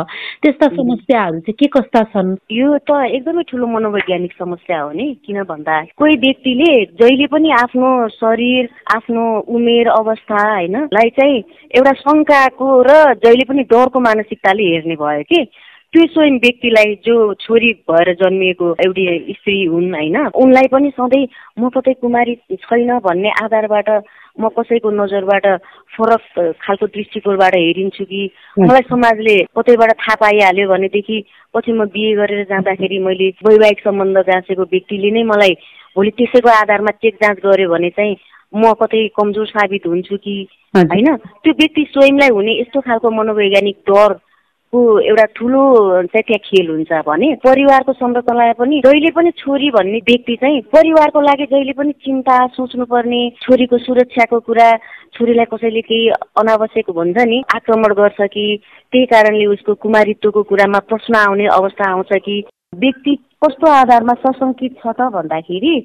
त्यस्ता 0.43 0.67
समस्याहरू 0.75 1.39
चाहिँ 1.39 1.57
के 1.59 1.67
कस्ता 1.75 2.03
छन्? 2.13 2.35
यो 2.51 2.77
त 2.77 2.91
एकदमै 3.09 3.43
ठुलो 3.49 3.67
मनोवैज्ञानिक 3.67 4.33
समस्या 4.39 4.81
हो 4.81 4.91
नि 4.91 5.07
किन 5.25 5.41
भन्दा 5.49 5.81
कोही 5.97 6.15
व्यक्तिले 6.25 6.71
जहिले 7.01 7.27
पनि 7.33 7.51
आफ्नो 7.61 7.89
शरीर 8.15 8.69
आफ्नो 8.95 9.23
उमेर 9.55 9.87
अवस्था 9.89 10.41
होइन 10.51 10.75
लाई 10.93 11.09
चाहिँ 11.19 11.43
एउटा 11.75 11.93
शङ्काको 12.03 12.67
र 12.87 12.91
जहिले 13.23 13.45
पनि 13.49 13.63
डरको 13.71 13.99
मानसिकताले 13.99 14.63
हेर्ने 14.63 14.95
भयो 14.95 15.23
कि। 15.31 15.41
त्यो 15.95 16.05
स्वयं 16.05 16.37
व्यक्तिलाई 16.37 16.95
जो 17.07 17.33
छोरी 17.39 17.71
भएर 17.87 18.11
जन्मिएको 18.13 18.69
एउटी 18.85 19.03
स्त्री 19.33 19.63
हुन् 19.65 19.93
होइन 19.95 20.17
उनलाई 20.35 20.67
पनि 20.67 20.89
सधैँ 20.89 21.27
म 21.59 21.69
कतै 21.69 21.93
कुमारी 21.93 22.35
छैन 22.51 22.91
भन्ने 22.99 23.29
आधारबाट 23.43 23.89
म 24.35 24.49
कसैको 24.49 24.91
नजरबाट 24.91 25.47
फरक 25.95 26.51
खालको 26.59 26.87
दृष्टिकोणबाट 26.87 27.55
हेरिन्छु 27.55 28.05
कि 28.05 28.21
मलाई 28.59 28.81
समाजले 28.91 29.37
कतैबाट 29.55 29.91
थाहा 29.95 30.15
पाइहाल्यो 30.15 30.67
भनेदेखि 30.67 31.23
पछि 31.55 31.71
म 31.71 31.87
बिहे 31.87 32.11
गरेर 32.15 32.43
जाँदाखेरि 32.43 32.99
मैले 32.99 33.29
वैवाहिक 33.47 33.79
सम्बन्ध 33.79 34.17
गाँसेको 34.27 34.63
व्यक्तिले 34.75 35.11
नै 35.11 35.23
मलाई 35.23 35.57
भोलि 35.95 36.11
त्यसैको 36.11 36.55
आधारमा 36.59 36.97
चेक 36.99 37.23
जाँच 37.23 37.39
गर्यो 37.39 37.71
भने 37.71 37.89
चाहिँ 37.95 38.15
म 38.55 38.73
कतै 38.83 39.07
कमजोर 39.15 39.47
साबित 39.47 39.87
हुन्छु 39.87 40.17
कि 40.17 40.37
होइन। 40.75 41.15
त्यो 41.15 41.53
व्यक्ति 41.55 41.89
स्वयंलाई 41.89 42.29
हुने 42.29 42.61
यस्तो 42.61 42.81
खालको 42.81 43.17
मनोवैज्ञानिक 43.17 43.83
डर 43.87 44.19
को 44.75 44.99
एउटा 44.99 45.25
ठुलो 45.35 45.63
चाहिँ 46.03 46.21
त्यहाँ 46.21 46.39
खेल 46.45 46.69
हुन्छ 46.69 46.91
भने 47.07 47.33
परिवारको 47.43 47.93
संरचनालाई 47.93 48.53
पनि 48.59 48.79
जहिले 48.85 49.11
पनि 49.11 49.31
छोरी 49.37 49.69
भन्ने 49.71 49.99
व्यक्ति 50.07 50.35
चाहिँ 50.35 50.61
परिवारको 50.73 51.21
लागि 51.21 51.45
जहिले 51.45 51.73
पनि 51.73 51.91
चिन्ता 52.05 52.37
सोच्नुपर्ने 52.55 53.21
छोरीको 53.41 53.77
सुरक्षाको 53.77 54.39
कुरा 54.39 54.71
छोरीलाई 55.15 55.45
कसैले 55.45 55.81
केही 55.81 56.09
अनावश्यक 56.37 56.89
हुन्छ 56.97 57.17
नि 57.25 57.41
आक्रमण 57.55 57.93
गर्छ 57.93 58.21
कि 58.33 58.45
त्यही 58.91 59.05
कारणले 59.05 59.45
उसको 59.45 59.73
कुमारित्वको 59.79 60.43
कुरामा 60.43 60.79
प्रश्न 60.89 61.15
आउने 61.17 61.45
अवस्था 61.55 61.89
आउँछ 61.91 62.13
कि 62.25 62.43
व्यक्ति 62.75 63.15
कस्तो 63.43 63.71
आधारमा 63.71 64.13
सशङ्कित 64.23 64.75
छ 64.79 64.95
त 64.99 65.07
भन्दाखेरि 65.13 65.75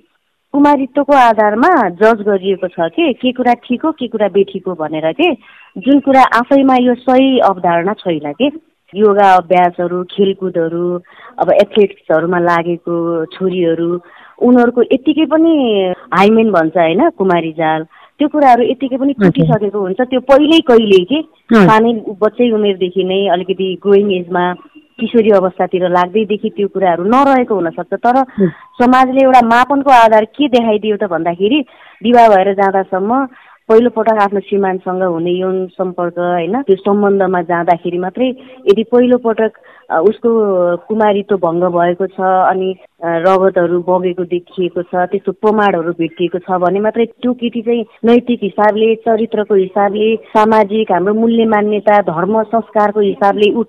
कुमारित्वको 0.55 1.17
आधारमा 1.17 1.71
जज 2.01 2.25
गरिएको 2.27 2.69
छ 2.69 2.89
कि 2.97 3.13
के 3.13 3.33
कुरा 3.33 3.55
ठिक 3.67 3.85
हो 3.85 3.93
के 3.93 4.09
कुरा 4.09 4.29
बेठिक 4.29 4.67
हो 4.69 4.75
भनेर 4.75 5.13
के 5.13 5.31
जुन 5.77 6.01
कुरा 6.01 6.23
आफैमा 6.39 6.77
यो 6.81 6.95
सही 7.05 7.39
अवधारणा 7.45 7.93
छैन 7.93 8.33
कि। 8.33 8.51
योगा 8.95 9.33
अभ्यासहरू 9.35 10.03
खेलकुदहरू 10.11 10.87
अब 11.39 11.51
एथलेटिक्सहरूमा 11.53 12.39
लागेको 12.41 12.95
छोरीहरू 13.35 13.91
उनीहरूको 14.49 14.83
यत्तिकै 14.93 15.27
पनि 15.33 15.55
हाइमेन 16.15 16.51
भन्छ 16.53 16.77
होइन 16.77 17.09
कुमारी 17.19 17.53
जाल। 17.59 17.85
त्यो 18.19 18.29
कुराहरू 18.29 18.63
यत्तिकै 18.71 18.97
पनि 18.97 19.13
टुटिसकेको 19.21 19.81
हुन्छ। 19.81 20.01
त्यो 20.01 20.21
पहिल्यै 20.31 20.61
कहिले 20.71 21.05
के? 21.13 21.21
सानै 21.55 21.93
बच्चै 22.23 22.51
उमेरदेखि 22.59 23.05
नै 23.05 23.21
अलिकति 23.37 23.69
ग्रोइङ 23.85 24.11
एजमा 24.13 24.45
किशोरी 25.01 25.31
अवस्थातिर 25.37 25.89
लाग्दैदेखि 25.89 26.49
त्यो 26.57 26.69
कुराहरू 26.75 27.05
नरहेको 27.15 27.55
हुनसक्छ। 27.55 27.93
तर 28.05 28.17
समाजले 28.81 29.25
एउटा 29.25 29.41
मापनको 29.53 29.91
आधार 29.91 30.25
के 30.37 30.49
देखाइदियो 30.57 30.97
त 30.97 31.09
भन्दाखेरि 31.15 31.61
विवाह 32.05 32.29
भएर 32.35 32.53
जाँदासम्म 32.61 33.25
पहिलोपटक 33.71 34.23
आफ्नो 34.23 34.41
श्रीमानसँग 34.41 35.03
हुने 35.05 35.33
यौन 35.33 35.67
सम्पर्क 35.73 36.19
होइन? 36.19 36.61
त्यो 36.63 36.77
सम्बन्धमा 36.77 37.41
जाँदाखेरि 37.51 37.99
मात्रै 37.99 38.29
यदि 38.69 38.83
पहिलोपटक 38.93 39.59
उसको 39.91 40.31
कुमारित्व 40.89 41.37
भङ्ग 41.37 41.65
भएको 41.75 42.07
छ 42.09 42.21
अनि 42.21 42.69
रगतहरू 43.25 43.79
बगेको 43.89 44.25
देखिएको 44.25 44.83
छ 44.83 45.07
त्यस्तो 45.13 45.33
प्रमाणहरू 45.39 45.93
भेटिएको 45.99 46.39
छ 46.39 46.59
भने 46.63 46.81
मात्रै 46.81 47.07
त्यो 47.17 47.33
केटी 47.35 47.63
चाहिँ 47.63 47.85
नैतिक 48.05 48.41
हिसाबले 48.43 48.95
चरित्रको 49.07 49.55
हिसाबले 49.57 50.15
सामाजिक 50.31 50.93
हाम्रो 50.93 51.15
मूल्य 51.15 51.47
मान्यता 51.55 52.01
धर्म 52.09 52.43
संस्कारको 52.51 53.01
हिसाबले 53.03 53.53
ऊ 53.55 53.65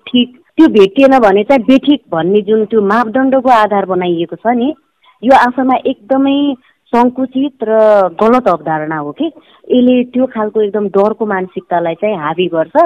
त्यो 0.58 0.68
भेटिएन 0.70 1.18
भने 1.18 1.42
चाहिँ 1.44 1.64
बेठिक 1.64 2.02
भन्ने 2.12 2.40
जुन 2.42 2.64
त्यो 2.66 2.80
मापदण्डको 2.86 3.50
आधार 3.52 3.86
बनाइएको 3.86 4.36
छ 4.36 4.54
नि 4.56 4.74
यो 5.22 5.34
आफैमा 5.38 5.76
एकदमै 5.86 6.36
सङ्कुचित 6.94 7.64
र 7.68 7.78
गलत 8.20 8.48
अवधारणा 8.48 8.96
हो 8.98 9.12
कि 9.12 9.26
यसले 9.26 10.02
त्यो 10.12 10.26
खालको 10.34 10.62
एकदम 10.62 10.86
डरको 10.96 11.26
मानसिकतालाई 11.26 11.94
चाहिँ 11.94 12.16
हाबी 12.18 12.46
गर्छ। 12.54 12.76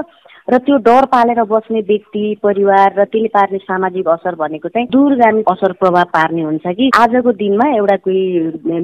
र 0.48 0.58
त्यो 0.58 0.76
डर 0.78 1.04
पालेर 1.06 1.42
बस्ने 1.44 1.80
व्यक्ति 1.82 2.24
परिवार 2.42 2.94
र 2.98 3.04
त्यसले 3.04 3.28
पार्ने 3.28 3.58
सामाजिक 3.60 4.08
असर 4.08 4.34
भनेको 4.36 4.68
चाहिँ 4.68 4.86
दूरगामी 4.88 5.42
असर 5.50 5.72
प्रभाव 5.80 6.04
पार्ने 6.12 6.42
हुन्छ 6.42 6.66
कि। 6.68 6.90
आजको 6.96 7.32
दिनमा 7.34 7.66
एउटा 7.68 7.96
कोही 7.98 8.22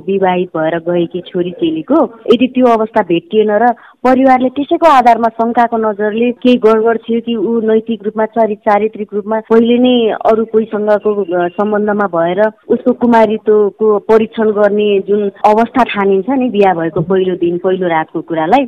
विवाहित 0.03 0.49
भएर 0.57 0.79
गएकी 0.83 1.21
छोरी 1.29 1.51
चेलीको 1.61 2.03
यदि 2.33 2.47
त्यो 2.49 2.67
अवस्था 2.69 3.03
भेटिएन 3.09 3.51
र 3.63 3.69
परिवारले 4.05 4.49
त्यसैको 4.51 4.87
आधारमा 4.89 5.29
शङ्काको 5.33 5.77
नजरले 5.79 6.31
केही 6.43 6.57
गडबड 6.59 6.99
थियो 6.99 7.21
कि 7.21 7.37
ऊ 7.37 7.61
नैतिक 7.63 8.03
रूपमा 8.05 8.27
चरि 8.35 8.55
चारित्रिक 8.67 9.15
रूपमा 9.15 9.39
पहिले 9.47 9.79
नै 9.79 9.95
अरू 10.27 10.45
कोहीसँगको 10.51 11.15
सम्बन्धमा 11.53 12.07
भएर 12.11 12.43
उसको 12.69 12.93
कुमारित्वको 12.99 13.99
परीक्षण 14.11 14.51
गर्ने 14.59 14.89
जुन 15.07 15.23
अवस्था 15.47 15.85
ठानिन्छ 15.93 16.27
नि 16.35 16.51
बिहा 16.51 16.75
भएको 16.75 17.01
पहिलो 17.07 17.37
दिन 17.39 17.59
पहिलो 17.59 17.89
रातको 17.89 18.21
कुरालाई 18.27 18.67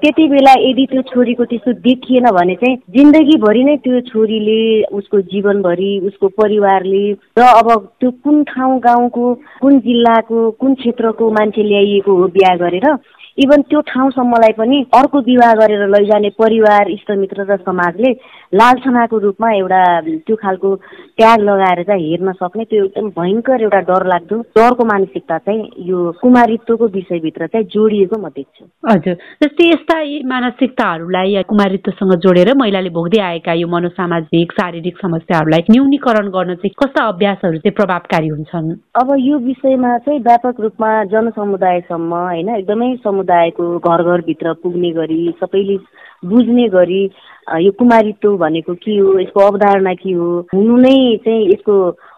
त्यति 0.00 0.28
बेला 0.28 0.58
यदि 0.60 0.86
त्यो 0.86 1.02
छोरीको 1.12 1.44
त्यस्तो 1.46 1.72
देख 1.84 2.05
देखिएन 2.06 2.30
भने 2.30 2.54
चाहिँ 2.54 2.76
जिन्दगीभरि 2.90 3.62
नै 3.64 3.76
त्यो 3.78 4.00
छोरीले 4.06 4.60
उसको 4.94 5.20
जीवनभरि 5.26 5.90
उसको 6.06 6.28
परिवारले 6.30 7.02
र 7.34 7.42
अब 7.42 7.70
त्यो 8.00 8.10
कुन 8.22 8.42
ठाउँ 8.46 8.78
गाउँको 8.80 9.34
कुन 9.60 9.78
जिल्लाको 9.80 10.50
कुन 10.52 10.74
क्षेत्रको 10.76 11.30
मान्छे 11.32 11.62
ल्याइएको 11.62 12.14
हो 12.14 12.26
बिहा 12.30 12.54
गरेर 12.56 12.86
इभन 13.38 13.62
त्यो 13.68 13.80
ठाउँसम्मलाई 13.88 14.52
पनि 14.58 14.76
अर्को 14.94 15.20
विवाह 15.20 15.52
गरेर 15.54 15.86
लैजाने 15.88 16.28
परिवार 16.38 16.90
इष्टमित्र 16.90 17.44
र 17.50 17.56
समाजले 17.56 18.10
लालछनाको 18.54 19.18
रूपमा 19.18 19.50
एउटा 19.52 19.80
त्यो 20.26 20.36
खालको 20.36 20.74
ट्याग 21.18 21.40
लगाएर 21.40 21.82
चाहिँ 21.82 22.10
हेर्न 22.10 22.32
सक्ने 22.32 22.64
त्यो 22.64 22.84
एकदम 22.84 23.08
भयङ्कर 23.18 23.62
एउटा 23.62 23.80
डर 23.90 24.06
लाग्दो। 24.06 24.36
डरको 24.56 24.84
मानसिकता 24.84 25.38
चाहिँ 25.38 25.62
यो 25.88 25.98
कुमारित्वको 26.22 26.86
विषयभित्र 26.96 27.46
चाहिँ 27.46 27.66
जोडिएको 27.66 28.16
म 28.16 28.28
देख्छु। 28.36 28.64
हजुर। 28.88 29.14
जस्तै 29.42 29.68
यस्ता 29.68 29.98
मानसिकताहरूलाई 30.32 31.42
कुमारित्वसँग 31.50 32.12
जोडेर 32.24 32.54
महिलाले 32.56 32.90
भोग्दै 32.90 33.20
आएका 33.20 33.52
यो 33.52 33.68
मनोसामाजिक 33.68 34.52
शारीरिक 34.52 34.96
समस्याहरूलाई 34.96 35.62
न्यूनीकरण 35.70 36.28
गर्न 36.30 36.54
चाहिँ 36.54 36.74
कस्ता 36.80 37.04
अभ्यासहरू 37.08 37.58
चाहिँ 37.58 37.74
प्रभावकारी 37.74 38.28
हुन्छन्? 38.28 38.72
अब 38.96 39.14
यो 39.18 39.38
विषयमा 39.44 39.96
चाहिँ 39.98 40.20
व्यापक 40.20 40.60
रूपमा 40.60 40.90
जनसमुदायसम्म 41.12 42.14
होइन 42.14 42.48
एकदमै 42.56 42.94
समुदायको 43.26 43.78
घर 43.78 44.02
घरभित्र 44.02 44.52
पुग्ने 44.62 44.90
गरी 44.92 45.34
सबैले 45.40 45.76
बुझ्ने 46.24 46.68
गरी 46.68 47.04
यो 47.58 47.70
कुमारित्व 47.78 48.36
भनेको 48.38 48.74
के 48.74 48.98
हो 48.98 49.18
यसको 49.18 49.40
अवधारणा 49.40 49.94
के 49.94 50.12
हो 50.12 50.28
हुनु 50.54 50.76
नै 50.76 51.16
चाहिँ 51.24 51.48
यसको 51.50 51.74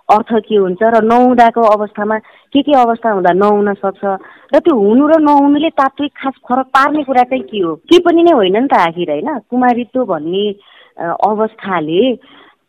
अर्थ 0.08 0.32
के 0.48 0.56
हुन्छ 0.56 0.82
र 0.82 1.02
नहुँदाको 1.04 1.62
अवस्थामा 1.68 2.18
के 2.52 2.62
के 2.62 2.72
अवस्था 2.80 3.10
हुँदा 3.10 3.32
नहुन 3.32 3.72
सक्छ 3.74 4.04
र 4.54 4.60
त्यो 4.60 4.74
हुनु 4.76 5.06
र 5.08 5.20
नहुनुले 5.20 5.70
तात्विक 5.80 6.12
खास 6.16 6.34
फरक 6.48 6.66
पार्ने 6.76 7.02
कुरा 7.04 7.22
चाहिँ 7.22 7.44
के 7.44 7.58
हो? 7.58 7.74
के 7.76 7.98
पनि 8.00 8.22
नै 8.22 8.32
होइन 8.32 8.56
नि 8.56 8.68
त 8.68 8.74
आखिर 8.88 9.10
होइन? 9.10 9.38
कुमारित्व 9.50 10.04
भन्ने 10.04 10.44
अवस्थाले 11.24 12.02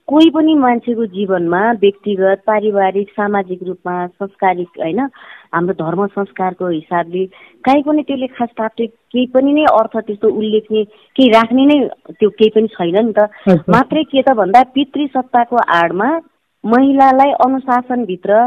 कोही 0.07 0.29
पनि 0.35 0.55
मान्छेको 0.55 1.05
जीवनमा 1.15 1.61
व्यक्तिगत 1.81 2.43
पारिवारिक 2.47 3.09
सामाजिक 3.09 3.59
रूपमा 3.63 3.95
संस्कारिक 4.19 4.79
होइन? 4.79 5.07
हाम्रो 5.53 5.73
धर्म 5.73 6.05
संस्कारको 6.07 6.67
हिसाबले 6.69 7.25
काहीँ 7.65 7.83
पनि 7.83 8.01
त्यसले 8.07 8.27
खास 8.37 8.49
तात्विक 8.57 8.91
केही 9.11 9.25
पनि 9.33 9.53
नै 9.53 9.63
अर्थ 9.71 9.97
त्यस्तो 9.97 10.27
उल्लेख्ने 10.29 10.83
केही 11.15 11.29
राख्ने 11.29 11.65
नै 11.65 11.77
त्यो 12.19 12.29
केही 12.29 12.49
पनि 12.55 12.67
छैन 12.75 12.97
नि 13.05 13.13
त। 13.17 13.19
मात्रै 13.69 14.03
के 14.03 14.21
त 14.21 14.35
भन्दा 14.37 14.63
पितृसत्ताको 14.75 15.57
आडमा 15.79 16.09
महिलालाई 16.63 17.31
अनुशासनभित्र 17.45 18.37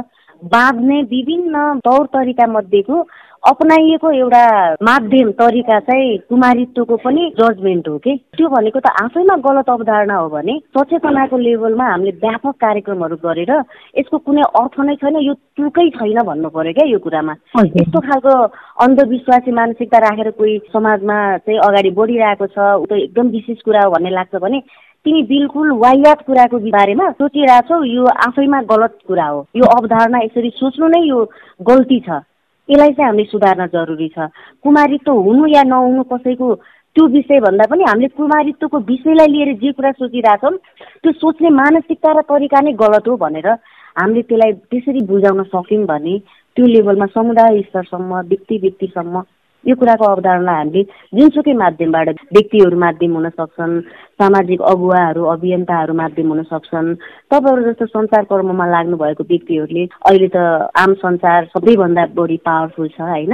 बाँध्ने 0.42 1.00
विभिन्न 1.10 1.78
तौर 1.84 2.06
तरिका 2.14 2.46
मध्येको 2.46 3.02
अपनाइएको 3.44 4.10
एउटा 4.12 4.42
माध्यम 4.86 5.30
तरिका 5.38 5.78
चाहिँ 5.86 6.18
कुमारित्वको 6.30 6.96
पनि 6.96 7.22
जजमेन्ट 7.38 7.88
हो 7.88 7.96
कि? 7.98 8.14
त्यो 8.38 8.48
भनेको 8.48 8.80
त 8.80 8.86
आफैमा 9.02 9.36
गलत 9.42 9.70
अवधारणा 9.70 10.14
हो 10.14 10.28
भने 10.30 10.58
सचेतनाको 10.78 11.38
लेभलमा 11.38 11.86
हामीले 11.90 12.10
व्यापक 12.22 12.54
कार्यक्रमहरू 12.62 13.16
गरेर 13.26 13.50
यसको 13.98 14.18
कुनै 14.22 14.42
अर्थ 14.62 14.78
नै 14.86 14.94
छैन 15.02 15.18
यो 15.26 15.34
तुकै 15.58 15.88
छैन 15.98 16.22
भन्नु 16.22 16.48
पर्यो 16.54 16.72
क्या 16.78 16.86
यो 16.86 16.98
कुरामा। 17.02 17.34
यस्तो 17.82 18.00
खालको 18.06 18.38
अन्धविश्वासी 18.86 19.50
मानसिकता 19.58 19.98
राखेर 20.06 20.30
कोही 20.38 20.58
समाजमा 20.70 21.18
चाहिँ 21.42 21.58
अगाडि 21.66 21.90
बढिरहेको 21.98 22.46
छ 22.46 22.58
ऊ 22.78 22.86
त 22.86 23.02
एकदम 23.10 23.34
विशेष 23.34 23.60
कुरा 23.66 23.82
हो 23.82 23.90
भन्ने 23.90 24.10
लाग्छ 24.22 24.34
भने 24.38 24.62
तिमी 25.02 25.22
बिल्कुल 25.26 25.78
वायात 25.82 26.26
कुराको 26.30 26.58
बारेमा 26.70 27.10
सोचिरहेछौ 27.18 27.84
यो 27.90 28.04
आफैमा 28.30 28.62
गलत 28.70 28.98
कुरा 29.02 29.26
हो। 29.26 29.46
यो 29.56 29.76
अवधारणा 29.78 30.18
यसरी 30.30 30.50
सोच्नु 30.62 30.88
नै 30.94 31.08
यो 31.10 31.24
गल्ती 31.66 32.04
छ। 32.06 32.22
यसलाई 32.68 32.92
चाहिँ 32.92 33.06
हामीले 33.06 33.24
सुधार्न 33.24 33.66
जरुरी 33.66 34.08
छ। 34.08 34.28
कुमारित्व 34.62 35.12
हुनु 35.12 35.46
या 35.46 35.62
नहुनु 35.62 36.02
कसैको 36.02 36.54
त्यो 36.96 37.06
विषय 37.08 37.40
भन्दा 37.40 37.64
पनि 37.70 37.84
हामीले 37.84 38.08
कुमारित्वको 38.16 38.78
विषयलाई 38.78 39.26
लिएर 39.26 39.52
जे 39.58 39.72
कुरा 39.72 39.90
सोचिरहेछौँ 39.92 40.56
त्यो 41.02 41.12
सोच्ने 41.12 41.50
मानसिकता 41.50 42.12
र 42.12 42.20
तरिका 42.28 42.60
नै 42.60 42.72
गलत 42.76 43.08
हो 43.08 43.16
भनेर 43.16 43.48
हामीले 43.96 44.22
त्यसलाई 44.22 44.52
त्यसरी 44.70 45.00
बुझाउन 45.06 45.42
सक्यौँ 45.50 45.86
भने 45.86 46.18
त्यो 46.56 46.66
लेभलमा 46.66 47.06
समुदाय 47.06 47.60
स्तरसम्म 47.62 48.20
व्यक्ति 48.28 48.58
व्यक्तिसम्म 48.58 49.20
यो 49.64 49.74
कुराको 49.76 50.04
अवधारणा 50.04 50.52
हामीले 50.52 50.82
जुनसुकै 51.18 51.52
माध्यमबाट 51.54 52.08
व्यक्तिहरू 52.34 52.78
माध्यम 52.78 53.12
हुन 53.16 53.28
सक्छन् 53.28 53.80
सामाजिक 54.20 54.62
अगुवाहरू 54.62 55.22
अभियन्ताहरू 55.34 55.94
माध्यम 55.94 56.28
हुन 56.28 56.42
सक्छन्। 56.50 56.94
तपाईँहरू 57.30 57.62
जस्तो 57.70 57.86
सञ्चार 57.86 58.24
कर्ममा 58.30 58.66
लाग्नु 58.66 58.96
भएको 58.96 59.24
व्यक्तिहरूले 59.30 59.84
अहिले 60.10 60.28
त 60.34 60.36
आम 60.74 60.94
संसार 61.04 61.44
सबैभन्दा 61.54 62.06
बढी 62.18 62.36
पावरफुल 62.46 62.88
छ 62.88 63.00
होइन? 63.00 63.32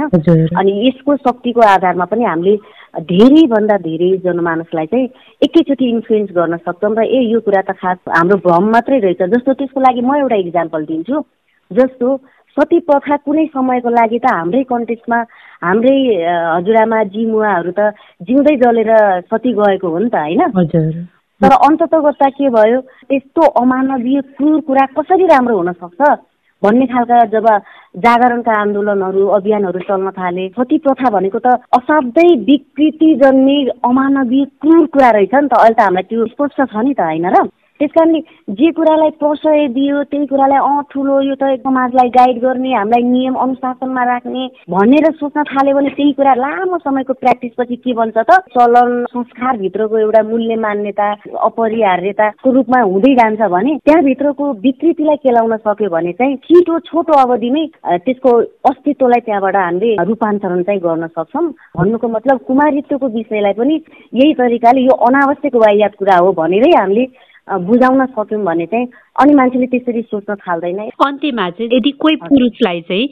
अनि 0.59 0.71
यसको 0.87 1.15
शक्तिको 1.25 1.61
आधारमा 1.61 2.05
पनि 2.05 2.23
हामीले 2.23 2.55
धेरैभन्दा 3.09 3.77
धेरै 3.89 4.11
जनमानसलाई 4.23 4.85
चाहिँ 4.85 5.09
एकैचोटि 5.41 5.89
इन्फ्लुएन्स 5.89 6.29
गर्न 6.37 6.57
सक्छौँ 6.65 6.95
र 6.95 7.05
ए 7.05 7.19
यो 7.33 7.39
कुरा 7.41 7.61
त 7.61 7.77
खास 7.81 7.97
हाम्रो 8.09 8.37
भ्रम 8.45 8.69
मात्रै 8.69 8.99
रहेछ। 8.99 9.21
जस्तो 9.33 9.53
त्यसको 9.53 9.79
लागि 9.81 10.01
म 10.01 10.15
एउटा 10.21 10.35
इक्जाम्पल 10.45 10.85
दिन्छु। 10.85 11.21
जस्तो 11.71 12.07
सती 12.59 12.79
प्रथा 12.89 13.17
कुनै 13.25 13.45
समयको 13.55 13.89
लागि 13.89 14.19
त 14.19 14.33
हाम्रै 14.33 14.63
कन्टेक्समा 14.71 15.19
हाम्रै 15.63 15.95
हजुरआमा 16.55 17.03
जिमुवाहरू 17.13 17.71
त 17.71 17.91
जिउँदै 18.27 18.55
जलेर 18.63 18.91
सती 19.31 19.53
गएको 19.53 19.89
हो 19.89 19.99
नि 19.99 20.09
त 20.09 20.15
होइन? 20.15 20.41
तर 21.41 21.51
अन्तत 21.67 21.93
गर्दा 21.97 22.29
के 22.29 22.49
भयो? 22.49 22.79
यस्तो 23.11 23.41
अमानवीय 23.61 24.21
क्रूर 24.37 24.59
कुरा 24.61 24.85
कसरी 24.97 25.25
राम्रो 25.27 25.57
हुन 25.57 25.71
सक्छ? 25.73 26.01
भन्ने 26.61 26.85
खालका 26.85 27.23
जब 27.33 27.45
जागरणका 28.03 28.53
आन्दोलनहरू 28.61 29.27
अभियानहरू 29.37 29.79
चल्न 29.79 30.09
थाले 30.11 30.47
सती 30.49 30.77
प्रथा 30.77 31.09
भनेको 31.09 31.39
त 31.39 31.55
असाध्यै 31.77 32.35
विकृति 32.49 33.13
जन्ने 33.23 33.57
अमानवीय 33.87 34.45
क्रूर 34.61 34.85
कुरा 34.87 35.09
रहेछ 35.17 35.35
नि 35.35 35.47
त। 35.47 35.53
अहिले 35.53 35.75
त 35.75 35.79
हामीलाई 35.79 36.03
त्यो 36.09 36.25
स्पष्ट 36.35 36.61
छ 36.61 36.75
नि 36.83 36.93
त 36.93 37.01
होइन 37.01 37.27
र? 37.31 37.47
त्यस 37.79 37.89
कारणले 37.95 38.19
जे 38.59 38.69
कुरालाई 38.77 39.09
प्रशय 39.19 39.67
दियो 39.73 40.01
त्यही 40.11 40.25
कुरालाई 40.27 40.59
अँ 40.69 40.81
ठुलो 40.91 41.19
यो 41.21 41.35
त 41.41 41.55
समाजलाई 41.63 42.09
गाइड 42.15 42.39
गर्ने 42.43 42.73
हामीलाई 42.73 43.03
नियम 43.09 43.35
अनुशासनमा 43.43 44.03
राख्ने 44.05 44.47
भनेर 44.69 45.05
सोच्न 45.19 45.43
थाल्यो 45.51 45.75
भने 45.75 45.89
त्यही 45.95 46.11
कुरा 46.19 46.33
लामो 46.35 46.77
समयको 46.83 47.13
प्र्याक्टिसपछि 47.23 47.75
के 47.75 47.93
बन्छ 47.99 48.17
त? 48.17 48.31
चलन 48.51 49.05
संस्कारभित्रको 49.13 49.97
एउटा 49.97 50.23
मूल्य 50.29 50.55
मान्यता 50.65 51.07
अपरिहार्यताको 51.47 52.51
रूपमा 52.51 52.81
हुँदै 52.81 53.13
जान्छ 53.21 53.41
भने 53.55 53.77
त्यहाँभित्रको 53.85 54.51
विकृतिलाई 54.65 55.15
केलाउन 55.23 55.55
सक्यो 55.63 55.89
भने 55.95 56.11
चाहिँ 56.19 56.35
छिटो 56.49 56.79
छोटो 56.91 57.13
अवधिमै 57.21 57.65
त्यसको 58.05 58.35
अस्तित्वलाई 58.71 59.25
त्यहाँबाट 59.25 59.55
हामीले 59.55 59.95
रूपान्तरण 60.03 60.63
चाहिँ 60.67 60.81
गर्न 60.83 61.07
सक्छौँ। 61.15 61.47
भन्नुको 61.79 62.07
मतलब 62.17 62.43
कुमारित्वको 62.47 63.07
विषयलाई 63.15 63.53
पनि 63.63 63.81
यही 64.19 64.33
तरिकाले 64.43 64.81
यो 64.81 64.99
अनावश्यक 65.07 65.55
वायात 65.63 65.95
कुरा 65.99 66.17
हो 66.17 66.31
भनेरै 66.43 66.71
हामीले 66.75 67.07
बुझाउन 67.47 68.05
सक्यौँ 68.07 68.43
भने 68.43 68.65
चाहिँ 68.65 68.87
अनि 69.15 69.33
मान्छेले 69.35 69.65
त्यसरी 69.67 70.01
सोच्न 70.01 70.35
थाल्दैन। 70.35 70.79
अन्त्यमा 71.05 71.49
चाहिँ 71.49 71.69
यदि 71.73 71.91
कोही 71.99 72.15
पुरुषलाई 72.23 72.81
चाहिँ 72.81 73.07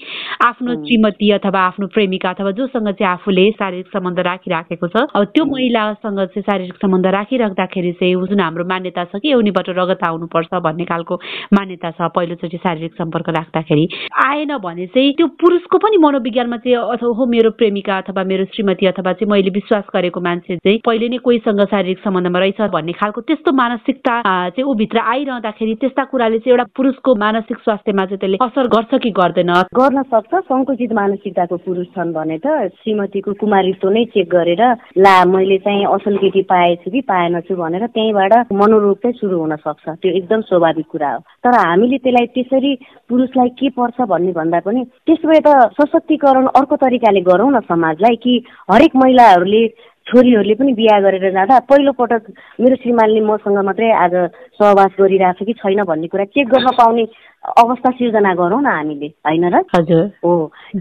आफ्नो 0.46 0.74
श्रीमती 0.86 1.32
अथवा 1.32 1.60
आफ्नो 1.60 1.88
प्रेमिका 1.94 2.30
अथवा 2.30 2.52
जोसँग 2.60 2.90
चाहिँ 2.90 3.12
आफूले 3.12 3.50
शारीरिक 3.52 3.88
सम्बन्ध 3.94 4.20
राखिराखेको 4.28 4.88
छ 4.88 5.04
अब 5.16 5.24
त्यो 5.36 5.46
महिलासँग 5.46 6.20
चाहिँ 6.20 6.44
शारीरिक 6.48 6.78
सम्बन्ध 6.82 7.06
राखिराख्दाखेरि 7.18 7.92
चाहिँ 8.00 8.16
जुन 8.28 8.40
हाम्रो 8.40 8.66
मान्यता 8.70 9.04
छ 9.04 9.20
कि 9.24 9.32
एउनीबाट 9.32 9.70
रगत 9.80 10.04
आउनुपर्छ 10.08 10.54
भन्ने 10.64 10.86
खालको 10.86 11.16
मान्यता 11.54 11.92
छ 11.92 12.10
पहिलोचोटि 12.16 12.58
शारीरिक 12.58 12.94
सम्पर्क 12.98 13.30
राख्दाखेरि। 13.38 13.88
आएन 14.26 14.58
भने 14.64 14.86
चाहिँ 14.96 15.14
त्यो 15.18 15.28
पुरुषको 15.42 15.78
पनि 15.78 15.98
मनोविज्ञानमा 15.98 16.58
चाहिँ 16.58 16.78
अथवा 16.78 17.14
हो 17.18 17.26
मेरो 17.26 17.52
प्रेमिका 17.60 17.98
अथवा 17.98 18.24
मेरो 18.24 18.46
श्रीमती 18.54 18.86
अथवा 18.88 19.14
चाहिँ 19.14 19.32
मैले 19.32 19.50
विश्वास 19.60 19.84
गरेको 19.96 20.22
मान्छे 20.22 20.56
चाहिँ 20.58 20.80
पहिले 20.86 21.10
नै 21.10 21.18
कोहीसँग 21.26 21.62
शारीरिक 21.68 22.00
सम्बन्धमा 22.00 22.40
रहेछ 22.40 22.62
भन्ने 22.72 22.94
खालको 23.02 23.22
त्यस्तो 23.28 23.52
मानसिकता 23.52 24.16
चाहिँ 24.24 24.64
ऊ 24.64 24.74
भित्र 24.78 24.98
आइरहँदाखेरि 25.14 25.76
त्यस्ता 25.88 26.04
कुराले 26.12 26.38
चाहिँ 26.44 26.52
एउटा 26.52 26.64
पुरुषको 26.76 27.16
मानसिक 27.16 27.58
स्वास्थ्यमा 27.64 28.06
चाहिँ 28.06 28.20
त्यसले 28.20 28.38
असर 28.44 28.68
गर्छ 28.68 28.92
कि 29.00 29.10
गर्दैन? 29.16 29.52
गर्न 29.72 30.02
सक्छ। 30.12 30.34
सङ्कुचित 30.52 30.92
मानसिकताको 30.94 31.58
पुरुष 31.64 31.88
छन् 31.96 32.12
भने 32.12 32.38
त 32.44 32.76
श्रीमतीको 32.84 33.34
कुमारित्व 33.40 33.88
नै 33.88 34.04
चेक 34.12 34.28
गरेर 34.28 34.64
ला 35.00 35.16
मैले 35.32 35.58
चाहिँ 35.64 35.86
असल 35.88 36.18
केटी 36.20 36.42
पाएछु 36.52 36.92
कि 36.92 37.02
पाएनछु 37.08 37.56
भनेर 37.56 37.88
त्यहीँबाट 37.88 38.52
मनोरोग 38.52 38.98
चाहिँ 39.00 39.16
सुरु 39.16 39.40
हुन 39.40 39.56
सक्छ। 39.64 39.86
त्यो 40.04 40.12
एकदम 40.12 40.42
स्वाभाविक 40.52 40.88
कुरा 40.92 41.12
हो। 41.16 41.20
तर 41.40 41.56
हामीले 41.56 41.98
त्यसलाई 42.04 42.28
त्यसरी 42.36 42.72
पुरुषलाई 43.08 43.50
के 43.56 43.70
पर्छ 43.72 43.98
भन्ने 44.12 44.32
भन्दा 44.36 44.60
पनि 44.68 44.84
त्यसो 45.08 45.40
त 45.40 45.72
सशक्तिकरण 45.80 46.46
अर्को 46.52 46.76
तरिकाले 46.84 47.22
गरौँ 47.24 47.52
न 47.52 47.60
समाजलाई 47.64 48.16
कि 48.20 48.44
हरेक 48.72 48.92
महिलाहरूले 48.96 49.64
छोरीहरूले 50.08 50.56
पनि 50.56 50.74
बिहा 50.74 51.00
गरेर 51.00 51.32
जाँदा 51.32 51.60
पहिलो 51.70 51.92
पटक 51.92 52.24
मेरो 52.62 52.76
श्रीमानले 52.76 53.22
मसँग 53.22 53.58
मात्रै 53.60 53.92
आज 53.92 54.14
सहवास 54.56 54.92
गरिरहेको 55.00 55.44
छ 55.44 55.48
कि 55.48 55.54
छैन 55.54 55.84
भन्ने 55.84 56.08
कुरा 56.08 56.26
चेक 56.32 56.48
गर्न 56.48 56.72
पाउने 56.72 57.04
अवस्था 57.58 57.90
सिर्जना 57.92 58.34
गरौँ 58.34 58.62
न 58.62 58.68
हामीले 58.68 59.08
होइन 59.28 59.46
र? 59.52 59.64
हजुर। 59.76 60.04
हो। 60.24 60.34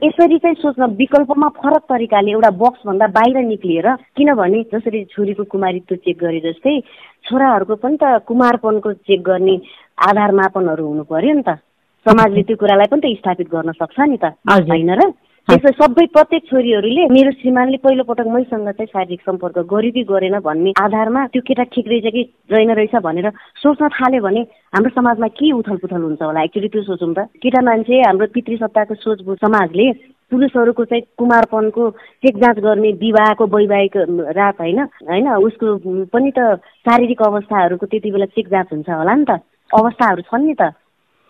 यसरी 0.04 0.38
चाहिँ 0.38 0.54
सोच्न 0.54 0.84
विकल्पमा 0.94 1.48
फरक 1.58 1.82
तरिकाले 1.90 2.30
एउटा 2.30 2.50
बक्सभन्दा 2.50 3.06
बाहिर 3.06 3.36
निक्लिएर 3.44 3.88
किनभने 4.16 4.62
जसरी 4.72 5.04
छोरीको 5.04 5.44
कुमारित्व 5.44 5.94
चेक 5.96 6.18
गरे 6.18 6.40
जस्तै 6.40 6.80
छोराहरूको 7.26 7.74
पनि 7.82 7.98
त 8.02 8.22
कुमारपनको 8.26 8.92
चेक 8.92 9.22
गर्ने 9.22 9.60
आधार 10.06 10.32
मापनहरू 10.32 10.86
हुनु 10.86 11.02
पर्यो 11.02 11.34
नि 11.34 11.42
त। 11.42 11.58
समाजले 12.06 12.42
त्यो 12.42 12.56
कुरालाई 12.56 12.86
पनि 12.86 13.02
त 13.02 13.18
स्थापित 13.18 13.48
गर्न 13.50 13.72
सक्छ 13.74 13.98
नि 14.00 14.18
त 14.22 14.38
होइन 14.46 14.90
र? 14.94 15.10
त्यसो 15.48 15.70
सबै 15.78 16.04
प्रत्येक 16.10 16.42
छोरीहरूले 16.50 17.02
मेरो 17.06 17.30
श्रीमानले 17.32 17.78
पहिलो 17.78 18.04
पटक 18.04 18.26
मैसँग 18.26 18.68
चाहिँ 18.68 18.86
शारीरिक 18.86 19.20
सम्पर्क 19.22 19.58
गर्यो 19.72 19.90
कि 19.94 20.02
गरेन 20.04 20.38
भन्ने 20.42 20.70
आधारमा 20.82 21.20
त्यो 21.30 21.42
केटा 21.46 21.62
ठिक 21.70 21.86
रहेछ 21.86 22.06
कि 22.14 22.22
रहेन 22.50 22.70
रहेछ 22.74 22.94
भनेर 23.04 23.28
सोच्न 23.62 23.88
थाल्यो 23.94 24.22
भने 24.22 24.40
हाम्रो 24.74 24.90
समाजमा 24.90 25.28
के 25.38 25.50
उथल 25.54 25.76
पुथल 25.78 26.02
हुन्छ 26.02 26.22
होला? 26.22 26.42
एक्चुली 26.42 26.68
त्यो 26.68 26.82
सोचौँ 26.82 27.12
त। 27.14 27.30
केटा 27.38 27.62
मान्छे 27.62 28.00
हाम्रो 28.02 28.26
पितृ 28.34 28.56
सत्ताको 28.58 28.94
सोच 28.98 29.22
समाजले 29.38 29.86
पुरुषहरूको 30.34 30.84
चाहिँ 30.84 31.02
कुमारपनको 31.14 31.90
चेक 32.26 32.34
जाँच 32.42 32.58
गर्ने 32.66 32.90
विवाहको 33.06 33.46
वैवाहिक 33.46 33.96
रात 34.38 34.60
होइन 34.60 34.80
होइन 34.82 35.30
उसको 35.46 35.66
पनि 36.10 36.30
त 36.34 36.58
शारीरिक 36.82 37.22
अवस्थाहरूको 37.22 37.86
त्यति 37.86 38.10
बेला 38.10 38.26
चेक 38.34 38.48
जाँच 38.50 38.74
हुन्छ 38.74 38.90
होला 38.90 39.14
नि 39.14 39.24
त। 39.30 39.38
अवस्थाहरू 39.70 40.26
छन् 40.26 40.46
नि 40.46 40.54
त। 40.58 40.74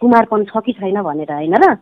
कुमारपन 0.00 0.44
छ 0.44 0.61
कि 0.64 0.72
छैन 0.72 1.00
भनेर 1.02 1.32
होइन 1.32 1.54
र? 1.56 1.74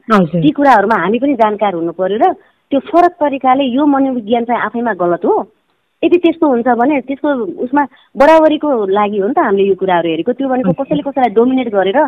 ती 0.42 0.50
कुराहरूमा 0.50 0.96
हामी 1.02 1.18
पनि 1.18 1.34
जानकार 1.34 1.74
हुनु 1.74 1.92
पर्यो 1.92 2.18
र 2.18 2.32
त्यो 2.70 2.80
फरक 2.90 3.12
तरिकाले 3.20 3.64
यो 3.74 3.86
मनोविज्ञान 3.86 4.44
चाहिँ 4.44 4.60
आफैमा 4.60 4.92
गलत 4.94 5.24
हो। 5.24 5.34
यदि 6.02 6.16
त्यस्तो 6.20 6.46
हुन्छ 6.46 6.68
भने 6.78 7.00
त्यसको 7.08 7.28
उसमा 7.64 7.82
बराबरीको 8.16 8.68
लागि 8.92 9.18
हो 9.18 9.28
नि 9.28 9.34
त 9.34 9.38
हामीले 9.38 9.68
यो 9.68 9.74
कुराहरू 9.80 10.08
हेरेको। 10.08 10.32
त्यो 10.32 10.48
भनेको 10.48 10.72
कसैले 10.78 11.02
कसैलाई 11.02 11.34
डोमिनेट 11.34 11.68
गरेर 11.74 11.98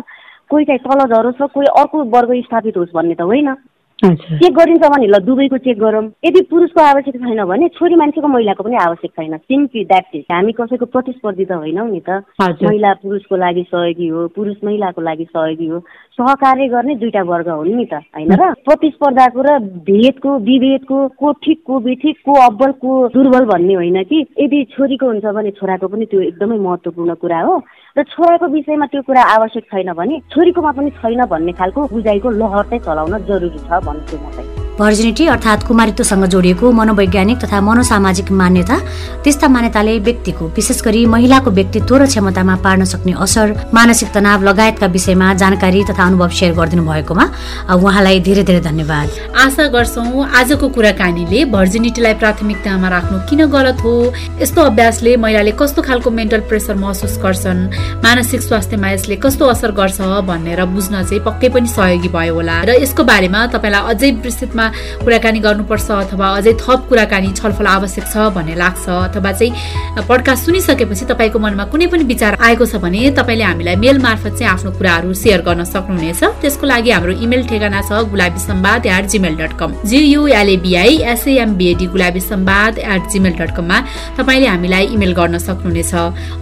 कोही 0.49 0.65
चाहिँ 0.65 0.81
तल 0.85 0.99
झरोस् 1.07 1.41
र 1.41 1.45
कोही 1.49 1.67
अर्को 1.81 1.97
वर्ग 2.15 2.31
स्थापित 2.45 2.77
होस् 2.77 2.93
भन्ने 2.93 3.15
त 3.15 3.21
होइन। 3.21 3.49
चेक 3.97 4.53
गरिन्छ 4.53 4.85
भने 4.85 5.07
ल 5.07 5.17
दुवैको 5.25 5.57
चेक 5.57 5.77
गरौँ। 5.79 6.03
यदि 6.25 6.41
पुरुषको 6.49 6.81
आवश्यक 6.81 7.15
छैन 7.17 7.43
भने 7.49 7.67
छोरी 7.73 7.95
मान्छेको 7.97 8.27
महिलाको 8.27 8.63
पनि 8.63 8.75
आवश्यक 8.77 9.11
छैन। 9.11 9.37
सिम्पली 9.37 9.83
द्याट 9.85 10.15
इज 10.15 10.25
हामी 10.31 10.51
कसैको 10.53 10.85
प्रतिस्पर्धी 10.85 11.45
त 11.45 11.51
होइनौ 11.57 11.85
नि 11.85 12.01
त। 12.05 12.21
महिला 12.37 12.93
पुरुषको 13.01 13.35
लागि 13.35 13.63
सहयोगी 13.73 14.07
हो 14.07 14.27
पुरुष 14.37 14.55
महिलाको 14.63 15.01
लागि 15.01 15.25
सहयोगी 15.33 15.67
हो। 15.67 15.79
सहकार्य 16.13 16.67
गर्ने 16.69 16.95
दुईटा 16.95 17.21
वर्ग 17.25 17.49
हुन् 17.49 17.73
नि 17.73 17.85
त 17.85 17.93
होइन 18.13 18.33
र? 18.37 18.53
प्रतिस्पर्धाको 18.61 19.41
र 19.41 19.57
भेदको 19.89 20.37
विभेदको 20.45 20.97
को 21.17 21.31
ठिक 21.41 21.63
को 21.65 21.79
बेठिक 21.79 22.17
को 22.21 22.33
अब्बल 22.45 22.71
को 22.77 22.91
दुर्बल 23.17 23.45
भन्ने 23.49 23.73
होइन 23.73 24.03
कि? 24.03 24.25
यदि 24.37 24.63
छोरीको 24.77 25.05
हुन्छ 25.07 25.25
भने 25.25 25.51
छोराको 25.57 25.87
पनि 25.87 26.05
त्यो 26.05 26.21
एकदमै 26.21 26.57
महत्त्वपूर्ण 26.57 27.13
कुरा 27.17 27.41
हो। 27.41 27.57
र 27.97 28.03
छोराको 28.03 28.45
विषयमा 28.45 28.85
त्यो 28.85 29.01
कुरा 29.01 29.21
आवश्यक 29.35 29.63
छैन 29.73 29.93
भने 29.97 30.19
छोरीकोमा 30.29 30.71
पनि 30.71 30.89
छैन 31.01 31.25
भन्ने 31.25 31.51
खालको 31.57 31.87
बुझाइको 31.89 32.29
लहर 32.29 32.63
चाहिँ 32.69 32.81
चलाउन 32.85 33.17
जरुरी 33.25 33.57
छ। 33.57 33.85
भन्छु 33.87 34.17
म 34.23 34.31
चाहिँ 34.35 34.56
भर्जिनिटी 34.79 35.25
अर्थात् 35.27 35.65
कुमारित्वसँग 35.67 36.25
जोडिएको 36.29 36.71
मनोवैज्ञानिक 36.71 37.37
तथा 37.43 37.59
मनोसामाजिक 37.61 38.29
मान्यता 38.31 38.77
त्यस्ता 39.23 39.47
मान्यताले 39.49 39.97
व्यक्तिको 40.05 40.45
विशेष 40.55 40.81
गरी 40.85 41.05
महिलाको 41.13 41.51
व्यक्तित्व 41.51 41.95
र 41.97 42.05
क्षमतामा 42.05 42.55
पार्न 42.61 42.83
सक्ने 42.85 43.13
असर 43.17 43.53
मानसिक 43.73 44.09
तनाव 44.13 44.43
लगायतका 44.43 44.87
विषयमा 44.93 45.33
जानकारी 45.41 45.83
तथा 45.89 46.03
अनुभव 46.05 46.29
सेयर 46.29 46.53
गरिदिनु 46.53 46.83
भएकोमा 46.85 47.25
उहाँलाई 47.73 48.19
धेरै 48.21 48.43
धेरै 48.45 48.61
धन्यवाद। 48.69 49.07
आशा 49.33 49.67
गर्छौँ 49.73 50.25
आजको 50.39 50.69
कुराकानीले 50.69 51.39
भर्जिनिटीलाई 51.57 52.13
प्राथमिकतामा 52.21 52.87
राख्नु 52.93 53.17
किन 53.29 53.45
गलत 53.49 53.81
हो? 53.81 53.93
यस्तो 54.41 54.61
अभ्यासले 54.61 55.17
महिलाले 55.25 55.51
कस्तो 55.57 55.81
खालको 55.89 56.09
मेन्टल 56.13 56.41
प्रेसर 56.45 56.75
महसुस 56.77 57.17
गर्छन्? 57.25 57.65
मानसिक 58.05 58.41
स्वास्थ्यमा 58.45 58.89
यसले 58.93 59.15
कस्तो 59.25 59.45
असर 59.57 59.71
गर्छ? 59.73 59.99
भनेर 60.29 60.61
बुझ्न 60.69 61.01
चाहिँ 61.01 61.23
पक्कै 61.25 61.49
पनि 61.49 61.67
सहयोगी 61.67 62.09
भयो 62.13 62.33
होला। 62.37 62.61
र 62.69 62.77
यसको 62.85 63.03
बारेमा 63.09 63.45
तपाईँलाई 63.57 63.83
अझै 63.89 64.11
विस्तृतमा 64.21 64.65
कुराकानी 65.03 65.39
गर्नुपर्छ 65.39 65.89
अथवा 65.91 66.27
अझै 66.37 66.53
थप 66.61 66.85
कुराकानी 66.89 67.31
छलफल 67.39 67.67
आवश्यक 67.67 68.05
छ 68.13 68.15
भन्ने 68.35 68.55
लाग्छ 68.55 68.85
अथवा 68.89 69.31
चाहिँ 69.31 70.05
पडकास्ट 70.09 70.45
सुनिसकेपछि 70.45 71.05
तपाईँको 71.11 71.39
मनमा 71.39 71.65
कुनै 71.71 71.87
पनि 71.91 72.03
विचार 72.13 72.37
आएको 72.41 72.65
छ 72.65 72.81
भने 72.83 73.11
तपाईँले 73.17 73.43
हामीलाई 73.43 73.75
मेल 73.83 73.97
मार्फत 73.99 74.33
चाहिँ 74.39 74.51
आफ्नो 74.53 74.71
कुराहरू 74.77 75.13
सेयर 75.13 75.41
गर्न 75.47 75.63
सक्नुहुनेछ। 75.73 76.23
त्यसको 76.41 76.65
लागि 76.67 76.91
हाम्रो 76.91 77.13
इमेल 77.25 77.47
ठेगाना 77.47 77.81
छ 77.81 78.03
Gulabi 78.11 78.39
Sambad 78.39 78.85
at 78.85 79.05
Gmail 79.13 79.35
dot 79.37 79.53
com 79.59 79.73
G U L A B I 79.85 80.97
S A M B A D 81.13 81.87
Gulabi 81.95 82.21
Sambad 82.21 82.79
at 82.79 83.09
Gmail 83.11 83.33
dot 83.39 83.51
कममा 83.57 83.77
तपाईँले 84.17 84.47
हामीलाई 84.47 84.85
इमेल 84.95 85.13
गर्न 85.13 85.37
सक्नुहुनेछ। 85.47 85.93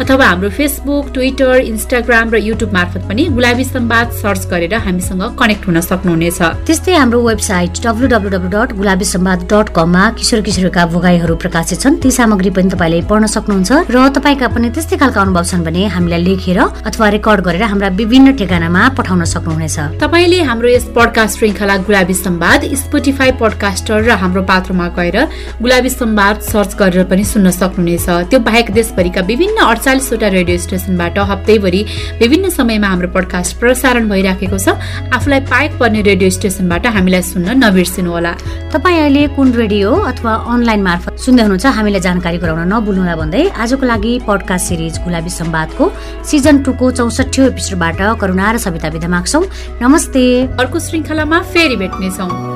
अथवा 0.01 0.25
हाम्रो 0.25 0.49
फेसबुक 0.57 1.13
ट्विटर 1.13 1.55
इन्स्टाग्राम 1.71 2.29
र 2.33 2.37
युट्युब 2.45 2.73
मार्फत 2.73 3.07
पनि 3.09 3.23
गुलाबी 3.37 3.63
सम्वाद 3.65 4.11
सर्च 4.21 4.45
गरेर 4.51 4.73
हामीसँग 4.85 5.23
कनेक्ट 5.39 5.67
हुन 5.67 5.79
सक्नुहुनेछ। 5.81 6.41
त्यस्तै 6.67 6.93
हाम्रो 6.95 7.21
website 7.27 7.81
W 7.85 8.07
W 8.15 8.47
dot 8.47 8.71
Gulabi 8.79 9.05
Sambad 9.05 9.39
dot 9.51 9.67
कममा 9.75 10.03
किशोर 10.17 10.41
किशोरका 10.47 10.85
भोगाईहरू 10.87 11.35
प्रकाशित 11.35 11.79
छन्। 11.81 11.99
ती 11.99 12.11
सामग्री 12.11 12.49
पनि 12.55 12.69
तपाईँले 12.71 13.01
पढ्न 13.11 13.25
सक्नुहुन्छ 13.27 13.71
र 13.91 13.97
तपाईँका 14.15 14.47
पनि 14.55 14.69
त्यस्तै 14.71 14.97
खालका 14.97 15.21
अनुभव 15.21 15.43
छन् 15.43 15.63
भने 15.67 15.83
हामीलाई 15.91 16.21
लेखेर 16.23 16.59
अथवा 16.87 17.07
रेकर्ड 17.15 17.41
गरेर 17.47 17.63
हाम्रा 17.63 17.89
विभिन्न 17.99 18.27
ठेगानामा 18.39 18.81
पठाउन 18.95 19.23
सक्नुहुनेछ। 19.27 19.99
तपाईँले 19.99 20.39
हाम्रो 20.47 20.69
यस 20.69 20.85
पडकास्ट 20.95 21.33
श्रृङ्खला 21.37 21.75
गुलाबी 21.83 22.15
सम्वाद 22.15 22.59
स्पोटिफाई 22.81 23.31
पडकास्टर 23.41 23.97
र 24.07 24.09
हाम्रो 24.23 24.41
पात्रमा 24.47 24.87
गएर 24.95 25.17
गुलाबी 25.59 25.89
सम्वाद 25.91 26.35
सर्च 26.51 26.71
गरेर 26.79 27.03
पनि 27.11 27.23
सुन्न 27.23 27.51
सक्नुहुनेछ। 27.51 28.07
त्यो 28.31 28.39
बाहेक 28.39 28.71
देशभरिका 28.71 29.21
विभिन्न 29.27 29.57
अडचालिसवटा 29.65 30.27
रेडियो 30.37 30.57
स्टेसनबाट 30.65 31.17
हप्तैभरि 31.31 31.81
विभिन्न 32.21 32.49
समयमा 32.49 32.87
हाम्रो 32.87 33.09
पडकास्ट 33.15 33.59
प्रसारण 33.59 34.09
भइराखेको 34.09 34.57
छ। 34.57 34.77
आफूलाई 35.11 35.39
पाएक 35.51 35.71
पर्ने 35.79 36.01
रेडियो 36.01 36.29
स्टेसनबाट 36.29 36.85
हामीलाई 36.95 37.21
सुन्न 37.21 37.57
नबिर्सिनु। 37.63 38.04
गरिदिनुहोला 38.05 38.31
तपाईँ 38.73 38.99
अहिले 38.99 39.27
कुन 39.35 39.51
रेडियो 39.53 39.89
अथवा 39.91 40.33
अनलाइन 40.53 40.81
मार्फत 40.81 41.13
सुन्दै 41.17 41.43
हुनुहुन्छ 41.43 41.65
हामीलाई 41.65 42.01
जानकारी 42.07 42.37
गराउन 42.37 42.61
नभुल्नुहोला 42.73 43.15
भन्दै 43.15 43.43
आजको 43.49 43.85
लागि 43.85 44.13
पडकास्ट 44.27 44.65
सिरिज 44.69 44.95
गुलाबी 45.05 45.29
सम्वादको 45.29 45.83
सिजन 46.29 46.55
टूको 46.63 46.85
चौसठी 46.91 47.41
एपिसोडबाट 47.51 47.99
करुणा 48.21 48.51
र 48.51 48.57
सविता 48.57 48.87
विधा 48.93 49.07
माग्छौ। 49.07 49.41
नमस्ते। 49.81 50.25
अर्को 50.61 50.77
श्रृङ्खलामा 50.79 51.39
फेरि 51.53 51.75
भेट्नेछौँ। 51.75 52.54